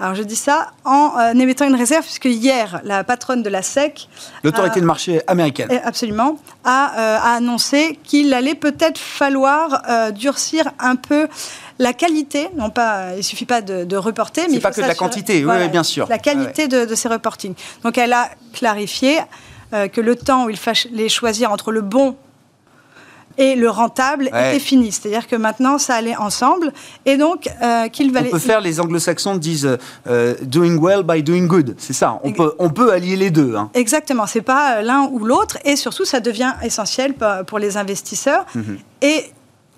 Alors 0.00 0.14
je 0.14 0.22
dis 0.22 0.36
ça 0.36 0.72
en 0.84 1.12
euh, 1.18 1.32
émettant 1.34 1.66
une 1.66 1.74
réserve, 1.74 2.04
puisque 2.04 2.24
hier, 2.24 2.80
la 2.84 3.04
patronne 3.04 3.42
de 3.42 3.50
la 3.50 3.60
SEC... 3.60 4.08
L'autorité 4.42 4.80
de 4.80 4.86
marché 4.86 5.20
américaine. 5.26 5.68
Eh, 5.70 5.76
absolument, 5.76 6.38
a, 6.64 6.98
euh, 6.98 7.36
annoncé 7.36 7.98
qu'il 8.02 8.32
allait 8.32 8.54
peut-être 8.54 8.98
falloir 8.98 9.82
euh, 9.88 10.10
durcir 10.10 10.70
un 10.78 10.96
peu 10.96 11.28
la 11.78 11.92
qualité, 11.92 12.48
non 12.56 12.70
pas, 12.70 13.14
il 13.16 13.22
suffit 13.22 13.44
pas 13.44 13.60
de, 13.60 13.96
reporter, 13.96 14.46
mais... 14.48 14.54
C'est 14.54 14.60
pas 14.60 14.70
que 14.70 14.80
de 14.80 14.86
la 14.86 14.94
quantité, 14.94 15.44
oui, 15.44 15.68
bien 15.68 15.82
sûr. 15.82 16.06
La 16.08 16.18
qualité 16.18 16.66
de, 16.66 16.86
de, 16.86 16.94
ces 16.94 17.08
reportings. 17.08 17.54
Donc 17.84 17.98
elle 17.98 18.12
a 18.14 18.30
clarifié 18.54 19.18
que 19.72 20.00
le 20.00 20.16
temps 20.16 20.46
où 20.46 20.50
il 20.50 20.56
fallait 20.56 21.08
choisir 21.08 21.52
entre 21.52 21.72
le 21.72 21.80
bon 21.80 22.16
et 23.40 23.56
le 23.56 23.70
rentable 23.70 24.26
était 24.26 24.58
fini. 24.58 24.92
C'est-à-dire 24.92 25.26
que 25.26 25.34
maintenant, 25.34 25.78
ça 25.78 25.94
allait 25.94 26.14
ensemble. 26.14 26.72
Et 27.06 27.16
donc, 27.16 27.48
euh, 27.62 27.88
qu'il 27.88 28.12
valait. 28.12 28.28
On 28.28 28.32
peut 28.32 28.38
faire, 28.38 28.60
les 28.60 28.78
anglo-saxons 28.80 29.36
disent 29.36 29.78
euh, 30.06 30.34
doing 30.42 30.78
well 30.78 31.02
by 31.02 31.22
doing 31.22 31.46
good. 31.46 31.74
C'est 31.78 31.94
ça. 31.94 32.20
On 32.22 32.32
peut, 32.32 32.52
on 32.58 32.68
peut 32.68 32.92
allier 32.92 33.16
les 33.16 33.30
deux. 33.30 33.56
Hein. 33.56 33.70
Exactement. 33.72 34.26
C'est 34.26 34.42
pas 34.42 34.76
euh, 34.76 34.82
l'un 34.82 35.08
ou 35.10 35.24
l'autre. 35.24 35.56
Et 35.64 35.76
surtout, 35.76 36.04
ça 36.04 36.20
devient 36.20 36.52
essentiel 36.62 37.14
pour 37.46 37.58
les 37.58 37.78
investisseurs. 37.78 38.44
Mhm. 38.54 38.78
Et 39.00 39.24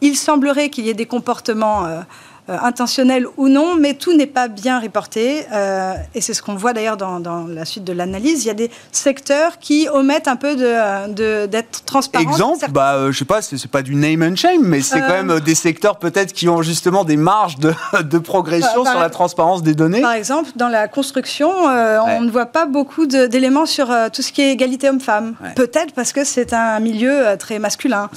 il 0.01 0.17
semblerait 0.17 0.69
qu'il 0.69 0.85
y 0.85 0.91
ait 0.91 0.95
des 0.95 1.07
comportements. 1.07 1.87
Euh, 1.87 2.01
intentionnel 2.49 3.27
ou 3.37 3.49
non, 3.49 3.77
mais 3.77 3.95
tout 3.95 4.17
n'est 4.17 4.27
pas 4.27 4.49
bien 4.49 4.81
reporté. 4.81 5.47
Euh, 5.53 5.95
et 6.15 6.21
c'est 6.21 6.35
ce 6.35 6.43
qu'on 6.43 6.57
voit 6.57 6.73
d'ailleurs 6.73 6.97
dans, 6.97 7.47
la 7.47 7.65
suite 7.65 7.85
de 7.85 7.93
l'analyse. 7.93 8.45
Il 8.45 8.49
y 8.49 8.51
a 8.51 8.55
des 8.55 8.71
secteurs 8.91 9.59
qui 9.59 9.89
omettent 9.93 10.29
un 10.29 10.37
peu 10.37 10.57
d'être 10.57 11.15
de, 11.15 11.47
d'être 11.47 11.85
transparents. 11.85 12.25
Exemple, 12.25 12.67
bah, 12.71 12.95
euh, 12.95 13.13
je 13.13 13.19
sais 13.19 13.25
pas, 13.25 13.43
c'est 13.43 13.71
pas 13.71 13.83
du 13.83 13.95
name 13.95 14.23
and 14.23 14.37
shame, 14.37 14.63
mais 14.63 14.81
c'est 14.81 15.01
quand 15.01 15.23
même 15.25 15.41
des 15.41 15.55
secteurs 15.55 15.99
peut-être 15.99 16.33
qui 16.33 16.49
ont 16.49 16.63
justement 16.63 17.05
des 17.05 17.17
marges 17.17 17.59
de, 17.59 17.73
de 18.03 18.19
progression 18.19 18.85
sur 18.85 18.99
la 18.99 19.11
transparence 19.11 19.63
des 19.63 19.75
données. 19.75 20.01
Par 20.01 20.13
exemple, 20.13 20.51
dans 20.57 20.69
la 20.69 20.89
construction, 20.89 21.51
on 21.51 22.21
ne 22.21 22.31
voit 22.31 22.47
pas 22.47 22.67
beaucoup 22.67 23.07
d'éléments 23.07 23.67
sur 23.67 23.95
tout 24.13 24.23
ce 24.23 24.33
qui 24.33 24.43
est 24.43 24.51
égalité 24.51 24.89
homme-femme. 24.89 25.35
Peut-être 25.55 25.95
parce 25.95 26.13
que 26.13 26.25
c'est 26.25 26.53
un 26.53 26.81
milieu 26.81 27.37
très 27.39 27.59
masculin. 27.59 28.11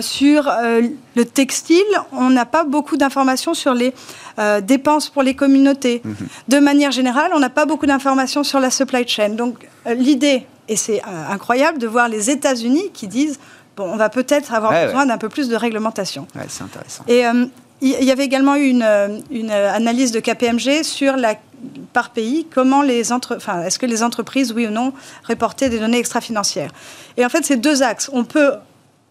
sur 0.00 0.50
le 1.16 1.24
textile, 1.24 1.84
on 2.12 2.30
n'a 2.30 2.44
pas 2.44 2.64
beaucoup 2.64 2.96
d'informations 2.96 3.54
sur 3.54 3.65
les 3.74 3.92
euh, 4.38 4.60
dépenses 4.60 5.08
pour 5.08 5.22
les 5.22 5.34
communautés. 5.34 6.02
Mhm. 6.04 6.16
De 6.48 6.58
manière 6.58 6.90
générale, 6.90 7.30
on 7.34 7.40
n'a 7.40 7.50
pas 7.50 7.66
beaucoup 7.66 7.86
d'informations 7.86 8.44
sur 8.44 8.60
la 8.60 8.70
supply 8.70 9.06
chain. 9.06 9.30
Donc 9.30 9.66
euh, 9.86 9.94
l'idée, 9.94 10.46
et 10.68 10.76
c'est 10.76 11.00
euh, 11.00 11.32
incroyable 11.32 11.78
de 11.78 11.86
voir 11.86 12.08
les 12.08 12.30
États-Unis 12.30 12.90
qui 12.92 13.08
disent, 13.08 13.38
bon, 13.76 13.84
on 13.84 13.96
va 13.96 14.08
peut-être 14.08 14.52
avoir 14.52 14.72
besoin 14.86 15.06
d'un 15.06 15.18
peu 15.18 15.28
plus 15.28 15.48
de 15.48 15.56
réglementation. 15.56 16.26
c'est 16.48 16.64
intéressant. 16.64 17.04
Et 17.08 17.24
il 17.82 18.04
y 18.04 18.10
avait 18.10 18.24
également 18.24 18.56
eu 18.56 18.68
une, 18.68 19.20
une, 19.30 19.50
analyse 19.50 20.10
de 20.10 20.18
KPMG 20.18 20.82
sur 20.82 21.14
la 21.16 21.34
par 21.92 22.10
pays, 22.10 22.46
comment 22.52 22.82
les 22.82 23.12
entre, 23.12 23.36
enfin, 23.36 23.62
est-ce 23.62 23.78
que 23.78 23.86
les 23.86 24.02
entreprises, 24.02 24.52
oui 24.52 24.66
ou 24.66 24.70
non, 24.70 24.92
reportaient 25.26 25.68
des 25.68 25.78
données 25.78 25.98
extra-financières. 25.98 26.70
Et 27.16 27.24
en 27.24 27.28
fait, 27.28 27.44
c'est 27.44 27.56
deux 27.56 27.82
axes. 27.82 28.10
On 28.12 28.24
peut 28.24 28.52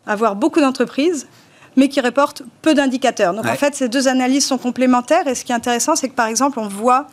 avoir 0.05 0.35
beaucoup 0.35 0.61
d'entreprises 0.61 1.27
mais 1.75 1.89
qui 1.89 2.01
reportent 2.01 2.43
peu 2.61 2.73
d'indicateurs. 2.73 3.33
Donc 3.33 3.45
en 3.45 3.55
fait, 3.55 3.75
ces 3.75 3.89
deux 3.89 4.07
analyses 4.07 4.45
sont 4.45 4.57
complémentaires. 4.57 5.27
Et 5.27 5.35
ce 5.35 5.43
qui 5.43 5.51
est 5.51 5.55
intéressant, 5.55 5.95
c'est 5.95 6.09
que 6.09 6.15
par 6.15 6.27
exemple, 6.27 6.59
on 6.59 6.67
voit 6.67 7.07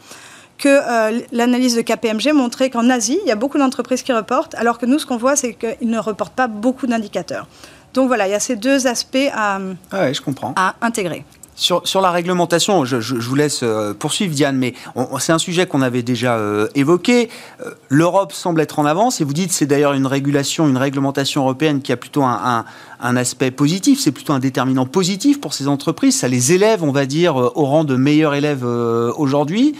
que 0.59 0.68
euh, 0.68 1.20
l'analyse 1.33 1.75
de 1.75 1.83
KPMG 1.83 2.33
montrait 2.33 2.70
qu'en 2.70 2.88
Asie, 2.88 3.18
il 3.25 3.29
y 3.29 3.33
a 3.33 3.37
beaucoup 3.37 3.59
d'entreprises 3.59 4.03
qui 4.03 4.12
reportent, 4.12 4.55
alors 4.55 4.79
que 4.79 4.87
nous, 4.87 4.98
ce 4.98 5.07
qu'on 5.07 5.16
voit, 5.16 5.35
c'est 5.35 5.55
qu'ils 5.55 5.90
ne 5.90 5.98
reportent 5.98 6.35
pas 6.35 6.46
beaucoup 6.46 6.87
d'indicateurs. 6.87 7.48
Donc 7.94 8.07
voilà, 8.07 8.29
il 8.29 8.31
y 8.31 8.35
a 8.35 8.40
ces 8.40 8.57
deux 8.57 8.87
aspects 8.87 9.31
à, 9.35 9.59
ah 9.90 10.12
je 10.12 10.20
comprends. 10.20 10.53
à 10.57 10.77
intégrer. 10.81 11.25
Sur, 11.62 12.01
la 12.01 12.11
réglementation, 12.11 12.85
je, 12.85 12.96
vous 12.96 13.35
laisse 13.37 13.61
euh, 13.62 13.94
poursuivre, 13.94 14.35
Diane, 14.35 14.57
mais 14.57 14.75
c'est 15.20 15.31
un 15.31 15.38
sujet 15.38 15.64
qu'on 15.64 15.81
avait 15.81 16.03
déjà 16.03 16.37
euh, 16.37 16.66
évoqué. 16.75 17.29
Euh, 17.64 17.70
L'Europe 17.88 18.33
semble 18.33 18.61
être 18.61 18.81
en 18.81 18.85
avance, 18.85 19.20
et 19.20 19.25
vous 19.25 19.33
dites 19.33 19.53
c'est 19.53 19.66
d'ailleurs 19.66 19.92
une 19.92 20.09
régulation, 20.09 20.66
une 20.66 20.77
réglementation 20.77 21.42
européenne 21.42 21.81
qui 21.81 21.92
a 21.92 21.96
plutôt 21.96 22.25
un 22.25 22.64
aspect 23.01 23.53
positif, 23.53 24.01
c'est 24.01 24.11
plutôt 24.11 24.33
un 24.33 24.40
déterminant 24.40 24.87
positif 24.87 25.40
pour 25.40 25.55
ces 25.55 25.68
entreprises. 25.68 26.18
Ça 26.18 26.27
les 26.27 26.53
élève, 26.53 26.83
on 26.83 26.90
va 26.90 27.07
dire, 27.07 27.37
au 27.37 27.64
rang 27.64 27.85
de 27.85 27.94
meilleurs 27.94 28.35
élèves 28.35 28.64
aujourd'hui. 28.64 29.77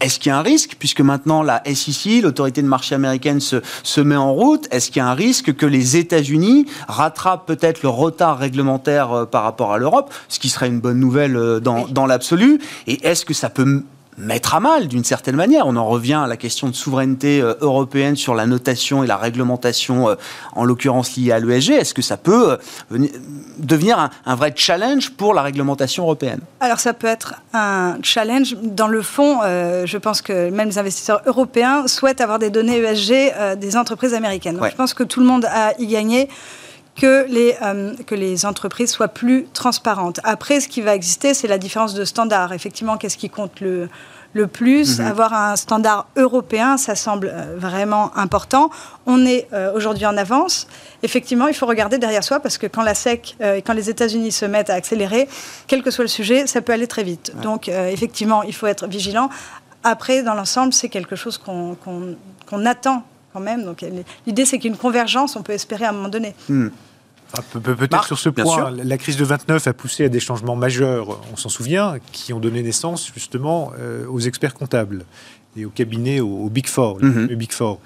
Est-ce 0.00 0.18
qu'il 0.18 0.30
y 0.30 0.32
a 0.32 0.38
un 0.38 0.42
risque, 0.42 0.76
puisque 0.78 1.00
maintenant 1.00 1.42
la 1.42 1.62
SEC, 1.66 2.22
l'autorité 2.22 2.62
de 2.62 2.66
marché 2.66 2.94
américaine, 2.94 3.40
se, 3.40 3.56
se 3.82 4.00
met 4.00 4.16
en 4.16 4.32
route 4.32 4.66
Est-ce 4.70 4.90
qu'il 4.90 5.00
y 5.00 5.04
a 5.04 5.08
un 5.08 5.14
risque 5.14 5.54
que 5.54 5.66
les 5.66 5.96
États-Unis 5.96 6.66
rattrapent 6.88 7.46
peut-être 7.46 7.82
le 7.82 7.88
retard 7.88 8.38
réglementaire 8.38 9.26
par 9.30 9.42
rapport 9.42 9.72
à 9.72 9.78
l'Europe, 9.78 10.12
ce 10.28 10.38
qui 10.38 10.48
serait 10.48 10.68
une 10.68 10.80
bonne 10.80 10.98
nouvelle 10.98 11.36
euh, 11.36 11.60
dans, 11.60 11.86
dans 11.88 12.06
l'absolu? 12.06 12.60
Et 12.86 13.06
est-ce 13.06 13.24
que 13.24 13.34
ça 13.34 13.50
peut 13.50 13.82
mettre 14.20 14.54
à 14.54 14.60
mal 14.60 14.88
d'une 14.88 15.04
certaine 15.04 15.36
manière. 15.36 15.66
On 15.66 15.76
en 15.76 15.86
revient 15.86 16.20
à 16.24 16.26
la 16.26 16.36
question 16.36 16.68
de 16.68 16.74
souveraineté 16.74 17.40
euh, 17.40 17.54
européenne 17.60 18.16
sur 18.16 18.34
la 18.34 18.46
notation 18.46 19.02
et 19.02 19.06
la 19.06 19.16
réglementation, 19.16 20.10
euh, 20.10 20.14
en 20.54 20.64
l'occurrence 20.64 21.16
liée 21.16 21.32
à 21.32 21.38
l'ESG. 21.38 21.70
Est-ce 21.70 21.94
que 21.94 22.02
ça 22.02 22.16
peut 22.16 22.58
devenir 23.58 24.10
un, 24.26 24.34
vrai 24.34 24.52
challenge 24.54 25.10
pour 25.10 25.34
la 25.34 25.42
réglementation 25.42 26.04
européenne? 26.04 26.40
Alors 26.60 26.80
ça 26.80 26.92
peut 26.92 27.06
être 27.06 27.34
un 27.52 27.98
challenge. 28.02 28.56
Dans 28.62 28.88
le 28.88 29.02
fond, 29.02 29.40
je 29.42 29.98
pense 29.98 30.22
que 30.22 30.50
même 30.50 30.68
les 30.68 30.78
investisseurs 30.78 31.22
européens 31.26 31.86
souhaitent 31.86 32.20
avoir 32.20 32.38
des 32.38 32.50
données 32.50 32.78
ESG 32.78 33.58
des 33.58 33.76
entreprises 33.76 34.14
américaines. 34.14 34.58
Je 34.62 34.76
pense 34.76 34.94
que 34.94 35.02
tout 35.02 35.20
le 35.20 35.26
monde 35.26 35.44
a 35.46 35.72
y 35.78 35.86
gagné 35.86 36.28
que 37.00 37.26
les, 37.28 37.56
euh, 37.62 37.94
que 38.06 38.14
les 38.14 38.44
entreprises 38.44 38.90
soient 38.90 39.08
plus 39.08 39.46
transparentes. 39.54 40.20
Après, 40.22 40.60
ce 40.60 40.68
qui 40.68 40.82
va 40.82 40.94
exister, 40.94 41.32
c'est 41.32 41.48
la 41.48 41.56
différence 41.56 41.94
de 41.94 42.04
standard. 42.04 42.52
Effectivement, 42.52 42.98
qu'est-ce 42.98 43.16
qui 43.16 43.30
compte 43.30 43.60
le, 43.60 43.88
le 44.34 44.46
plus? 44.46 44.98
Mhm. 44.98 45.06
Avoir 45.06 45.32
un 45.32 45.56
standard 45.56 46.08
européen, 46.16 46.76
ça 46.76 46.94
semble 46.94 47.32
euh, 47.32 47.56
vraiment 47.56 48.14
important. 48.18 48.70
On 49.06 49.24
est 49.24 49.48
euh, 49.54 49.72
aujourd'hui 49.74 50.04
en 50.04 50.16
avance. 50.18 50.66
Effectivement, 51.02 51.48
il 51.48 51.54
faut 51.54 51.66
regarder 51.66 51.96
derrière 51.96 52.22
soi 52.22 52.38
parce 52.38 52.58
que 52.58 52.66
quand 52.66 52.82
la 52.82 52.94
SEC 52.94 53.36
et 53.40 53.62
quand 53.62 53.72
les 53.72 53.88
États-Unis 53.88 54.32
se 54.32 54.44
mettent 54.44 54.68
à 54.68 54.74
accélérer, 54.74 55.26
quel 55.66 55.82
que 55.82 55.90
soit 55.90 56.04
le 56.04 56.08
sujet, 56.08 56.46
ça 56.46 56.60
peut 56.60 56.74
aller 56.74 56.86
très 56.86 57.02
vite. 57.02 57.32
Donc, 57.42 57.68
effectivement, 57.68 58.42
il 58.42 58.54
faut 58.54 58.66
être 58.66 58.86
vigilant. 58.86 59.30
Après, 59.82 60.22
dans 60.22 60.34
l'ensemble, 60.34 60.74
c'est 60.74 60.90
quelque 60.90 61.16
chose 61.16 61.38
qu'on 61.38 61.76
qu'on 62.46 62.66
attend 62.66 63.04
quand 63.32 63.40
même. 63.40 63.64
Donc 63.64 63.84
l'idée, 64.26 64.44
c'est 64.44 64.58
qu'une 64.58 64.76
convergence, 64.76 65.36
on 65.36 65.42
peut 65.42 65.52
espérer 65.52 65.84
à 65.86 65.90
un 65.90 65.92
moment 65.92 66.08
donné. 66.08 66.34
Hmm. 66.48 66.68
Ah, 67.32 67.42
peut-être 67.42 68.04
sur 68.04 68.18
ce 68.18 68.28
point, 68.28 68.70
la 68.70 68.98
crise 68.98 69.16
de 69.16 69.24
29 69.24 69.66
a 69.66 69.72
poussé 69.72 70.04
à 70.04 70.08
des 70.08 70.20
changements 70.20 70.56
majeurs, 70.56 71.20
on 71.32 71.36
s'en 71.36 71.48
souvient, 71.48 71.96
qui 72.12 72.32
ont 72.32 72.40
donné 72.40 72.62
naissance 72.62 73.10
justement 73.14 73.72
euh, 73.78 74.06
aux 74.08 74.20
experts 74.20 74.54
comptables 74.54 75.04
et 75.56 75.64
au 75.64 75.70
cabinet, 75.70 76.20
au, 76.20 76.48
Big 76.48 76.66
Four, 76.66 76.98
le 77.00 77.08
mhm. 77.08 77.34
Big 77.34 77.52
Four. 77.52 77.80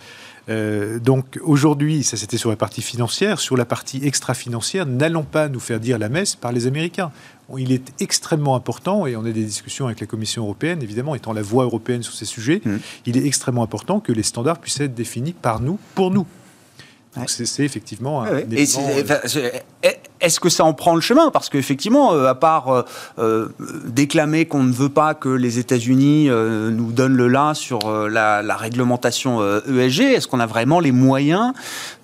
Euh, 0.50 0.98
donc 0.98 1.40
aujourd'hui, 1.42 2.02
ça 2.04 2.16
c'était 2.16 2.36
sur 2.36 2.50
la 2.50 2.56
partie 2.56 2.82
financière, 2.82 3.40
sur 3.40 3.56
la 3.56 3.64
partie 3.64 4.00
extra-financière, 4.04 4.84
n'allons 4.84 5.22
pas 5.22 5.48
nous 5.48 5.60
faire 5.60 5.80
dire 5.80 5.98
la 5.98 6.10
messe 6.10 6.34
par 6.34 6.52
les 6.52 6.66
Américains. 6.66 7.10
Il 7.58 7.72
est 7.72 7.92
extrêmement 8.00 8.54
important, 8.54 9.06
et 9.06 9.16
on 9.16 9.24
a 9.24 9.30
des 9.30 9.44
discussions 9.44 9.86
avec 9.86 10.00
la 10.00 10.06
Commission 10.06 10.44
européenne, 10.44 10.82
évidemment, 10.82 11.14
étant 11.14 11.32
la 11.32 11.42
voix 11.42 11.64
européenne 11.64 12.02
sur 12.02 12.14
ces 12.14 12.24
sujets, 12.24 12.60
mmh. 12.64 12.76
il 13.06 13.16
est 13.16 13.26
extrêmement 13.26 13.62
important 13.62 14.00
que 14.00 14.12
les 14.12 14.22
standards 14.22 14.58
puissent 14.58 14.80
être 14.80 14.94
définis 14.94 15.32
par 15.32 15.60
nous, 15.60 15.78
pour 15.94 16.10
nous. 16.10 16.26
Donc 17.16 17.30
c'est 17.30 17.64
effectivement 17.64 18.22
un, 18.22 18.40
est-ce 20.24 20.40
que 20.40 20.48
ça 20.48 20.64
en 20.64 20.72
prend 20.72 20.94
le 20.94 21.00
chemin? 21.00 21.30
Parce 21.30 21.50
qu'effectivement, 21.50 22.14
euh, 22.14 22.28
à 22.28 22.34
part 22.34 22.68
euh, 22.68 22.82
euh, 23.18 23.48
déclamer 23.86 24.46
qu'on 24.46 24.62
ne 24.62 24.72
veut 24.72 24.88
pas 24.88 25.14
que 25.14 25.28
les 25.28 25.58
États-Unis 25.58 26.28
nous 26.28 26.92
donnent 26.92 27.16
le 27.16 27.28
là 27.28 27.54
sur 27.54 27.90
la, 28.08 28.56
réglementation 28.56 29.42
ESG, 29.66 30.00
e 30.00 30.14
est-ce 30.14 30.28
qu'on 30.28 30.40
a 30.40 30.46
vraiment 30.46 30.80
les 30.80 30.92
moyens 30.92 31.52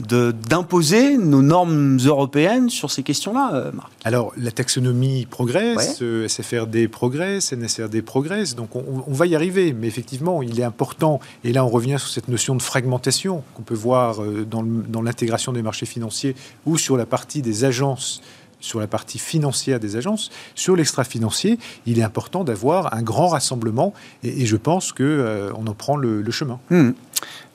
d'imposer 0.00 1.16
nos 1.16 1.42
normes 1.42 1.98
européennes 2.04 2.68
sur 2.68 2.90
ces 2.90 3.02
questions-là, 3.02 3.70
Marc? 3.72 3.90
Alors, 4.04 4.32
la 4.36 4.50
taxonomie 4.50 5.26
progresse, 5.26 6.02
SFRD 6.26 6.88
progresse, 6.88 7.52
NSRD 7.52 8.02
progresse, 8.02 8.54
donc 8.54 8.76
on, 8.76 9.12
va 9.12 9.26
y 9.26 9.34
arriver. 9.34 9.72
Mais 9.72 9.86
effectivement, 9.86 10.42
il 10.42 10.60
est 10.60 10.64
important, 10.64 11.20
et 11.44 11.52
là 11.52 11.64
on 11.64 11.68
revient 11.68 11.96
sur 11.98 12.08
cette 12.08 12.28
notion 12.28 12.54
de 12.54 12.62
fragmentation 12.62 13.42
qu'on 13.54 13.62
peut 13.62 13.74
voir 13.74 14.18
dans 14.50 15.02
l'intégration 15.02 15.52
des 15.52 15.62
marchés 15.62 15.86
financiers 15.86 16.34
ou 16.66 16.76
sur 16.76 16.96
la 16.96 17.06
partie 17.06 17.42
des 17.42 17.64
agences 17.64 18.09
house 18.10 18.39
sur 18.60 18.80
la 18.80 18.86
partie 18.86 19.18
financière 19.18 19.80
des 19.80 19.96
agences. 19.96 20.30
Sur 20.54 20.76
l'extra-financier, 20.76 21.58
il 21.86 21.98
est 21.98 22.02
important 22.02 22.44
d'avoir 22.44 22.94
un 22.94 23.02
grand 23.02 23.28
rassemblement 23.28 23.92
et, 24.22 24.46
je 24.46 24.56
pense 24.56 24.92
qu'on 24.92 25.04
euh, 25.04 25.50
on 25.56 25.66
en 25.66 25.74
prend 25.74 25.96
le, 25.96 26.28
chemin. 26.30 26.58
Hmm. 26.70 26.92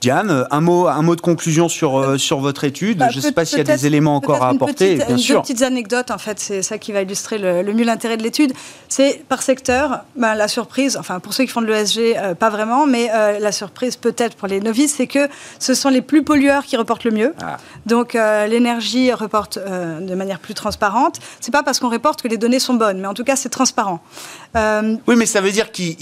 Diane, 0.02 0.46
un 0.52 0.62
mot, 0.62 0.88
un 0.88 1.02
mot 1.02 1.16
de 1.16 1.22
conclusion 1.22 1.68
sur, 1.68 1.98
euh, 1.98 2.18
sur 2.18 2.40
votre 2.40 2.64
étude. 2.64 3.00
Bah, 3.00 3.10
je 3.10 3.18
ne 3.18 3.22
sais 3.22 3.32
pas 3.32 3.44
s'il 3.44 3.58
y 3.58 3.62
a 3.62 3.64
des 3.64 3.88
éléments 3.88 4.16
encore 4.16 4.44
à 4.44 4.50
apporter. 4.50 4.98
bien 4.98 5.18
sûr. 5.18 5.38
Deux 5.38 5.42
petites 5.42 5.64
anecdotes, 5.64 6.12
en 6.12 6.20
fait, 6.20 6.40
c'est 6.40 6.62
ça 6.62 6.78
qui 6.78 6.92
va 6.92 7.02
illustrer 7.02 7.40
le, 7.40 7.74
mieux 7.74 7.86
l'intérêt 7.86 8.18
de 8.18 8.22
l'étude. 8.22 8.54
C'est 8.88 9.24
par 9.28 9.42
secteur, 9.42 10.04
bah, 10.16 10.36
la 10.36 10.48
surprise, 10.48 10.96
enfin 10.98 11.20
pour 11.20 11.34
ceux 11.34 11.46
qui 11.46 11.50
font 11.50 11.62
de 11.62 11.68
l'ESG, 11.68 12.18
euh, 12.18 12.36
pas 12.36 12.52
vraiment, 12.52 12.86
mais 12.86 13.10
euh, 13.16 13.40
la 13.40 13.52
surprise 13.52 13.96
peut-être 13.96 14.36
pour 14.36 14.48
les 14.48 14.60
novices, 14.60 14.96
c'est 14.96 15.08
que 15.08 15.28
ce 15.58 15.74
sont 15.74 15.90
les 15.90 16.02
plus 16.02 16.24
pollueurs 16.24 16.66
qui 16.66 16.78
reportent 16.78 17.06
le 17.06 17.12
mieux. 17.12 17.34
Ah. 17.42 17.58
Donc 17.88 18.14
l'énergie 18.14 19.12
reporte 19.12 19.58
de 19.58 20.16
manière 20.16 20.40
plus 20.40 20.54
transparente. 20.54 20.95
C'est 21.40 21.52
pas 21.52 21.64
parce 21.64 21.80
qu'on 21.80 21.90
reporte 21.90 22.22
que 22.22 22.28
les 22.28 22.38
données 22.38 22.60
sont 22.60 22.76
bonnes, 22.76 23.00
mais 23.00 23.08
en 23.08 23.14
tout 23.14 23.24
cas 23.24 23.36
c'est 23.36 23.50
transparent. 23.50 24.02
oui, 24.56 25.16
mais 25.16 25.26
ça 25.26 25.42
veut 25.42 25.52
dire 25.52 25.72
qu'il 25.72 25.96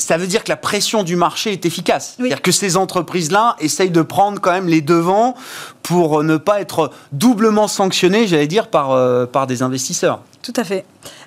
ça 0.00 0.16
veut 0.16 0.26
dire 0.26 0.44
que 0.44 0.48
la 0.48 0.56
pression 0.56 1.02
du 1.02 1.16
marché 1.16 1.52
est 1.52 1.64
efficace. 1.66 2.14
C'est-à-dire 2.16 2.42
que 2.42 2.52
ces 2.52 2.76
entreprises-là 2.76 3.56
essayent 3.60 3.90
de 3.90 4.02
prendre 4.02 4.40
quand 4.40 4.52
même 4.52 4.66
les 4.66 4.80
devants 4.80 5.34
pour 5.82 6.22
ne 6.22 6.36
pas 6.36 6.60
être 6.60 6.90
doublement 7.12 7.68
sanctionnées, 7.68 8.26
j'allais 8.26 8.46
dire, 8.46 8.68
par, 8.68 8.92
euh, 8.92 9.26
par 9.26 9.46
des 9.46 9.62
investisseurs. 9.62 10.22
Tout 10.42 10.52
à 10.56 10.64
fait. 10.64 10.84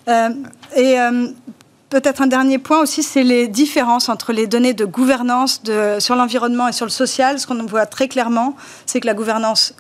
Euh, 0.07 0.29
et 0.75 0.99
euh, 0.99 1.27
peut-être 1.89 2.21
un 2.21 2.27
dernier 2.27 2.57
point 2.57 2.81
aussi, 2.81 3.03
c'est 3.03 3.23
les 3.23 3.47
différences 3.47 4.09
entre 4.09 4.33
les 4.33 4.47
données 4.47 4.73
de 4.73 4.85
gouvernance 4.85 5.63
de, 5.63 5.97
sur 5.99 6.15
l'environnement 6.15 6.67
et 6.67 6.71
sur 6.71 6.85
le 6.85 6.91
social. 6.91 7.39
Ce 7.39 7.47
qu'on 7.47 7.63
voit 7.65 7.85
très 7.85 8.07
clairement, 8.07 8.55
c'est 8.85 8.99
que 8.99 9.07
la 9.07 9.13
gouvernance 9.13 9.75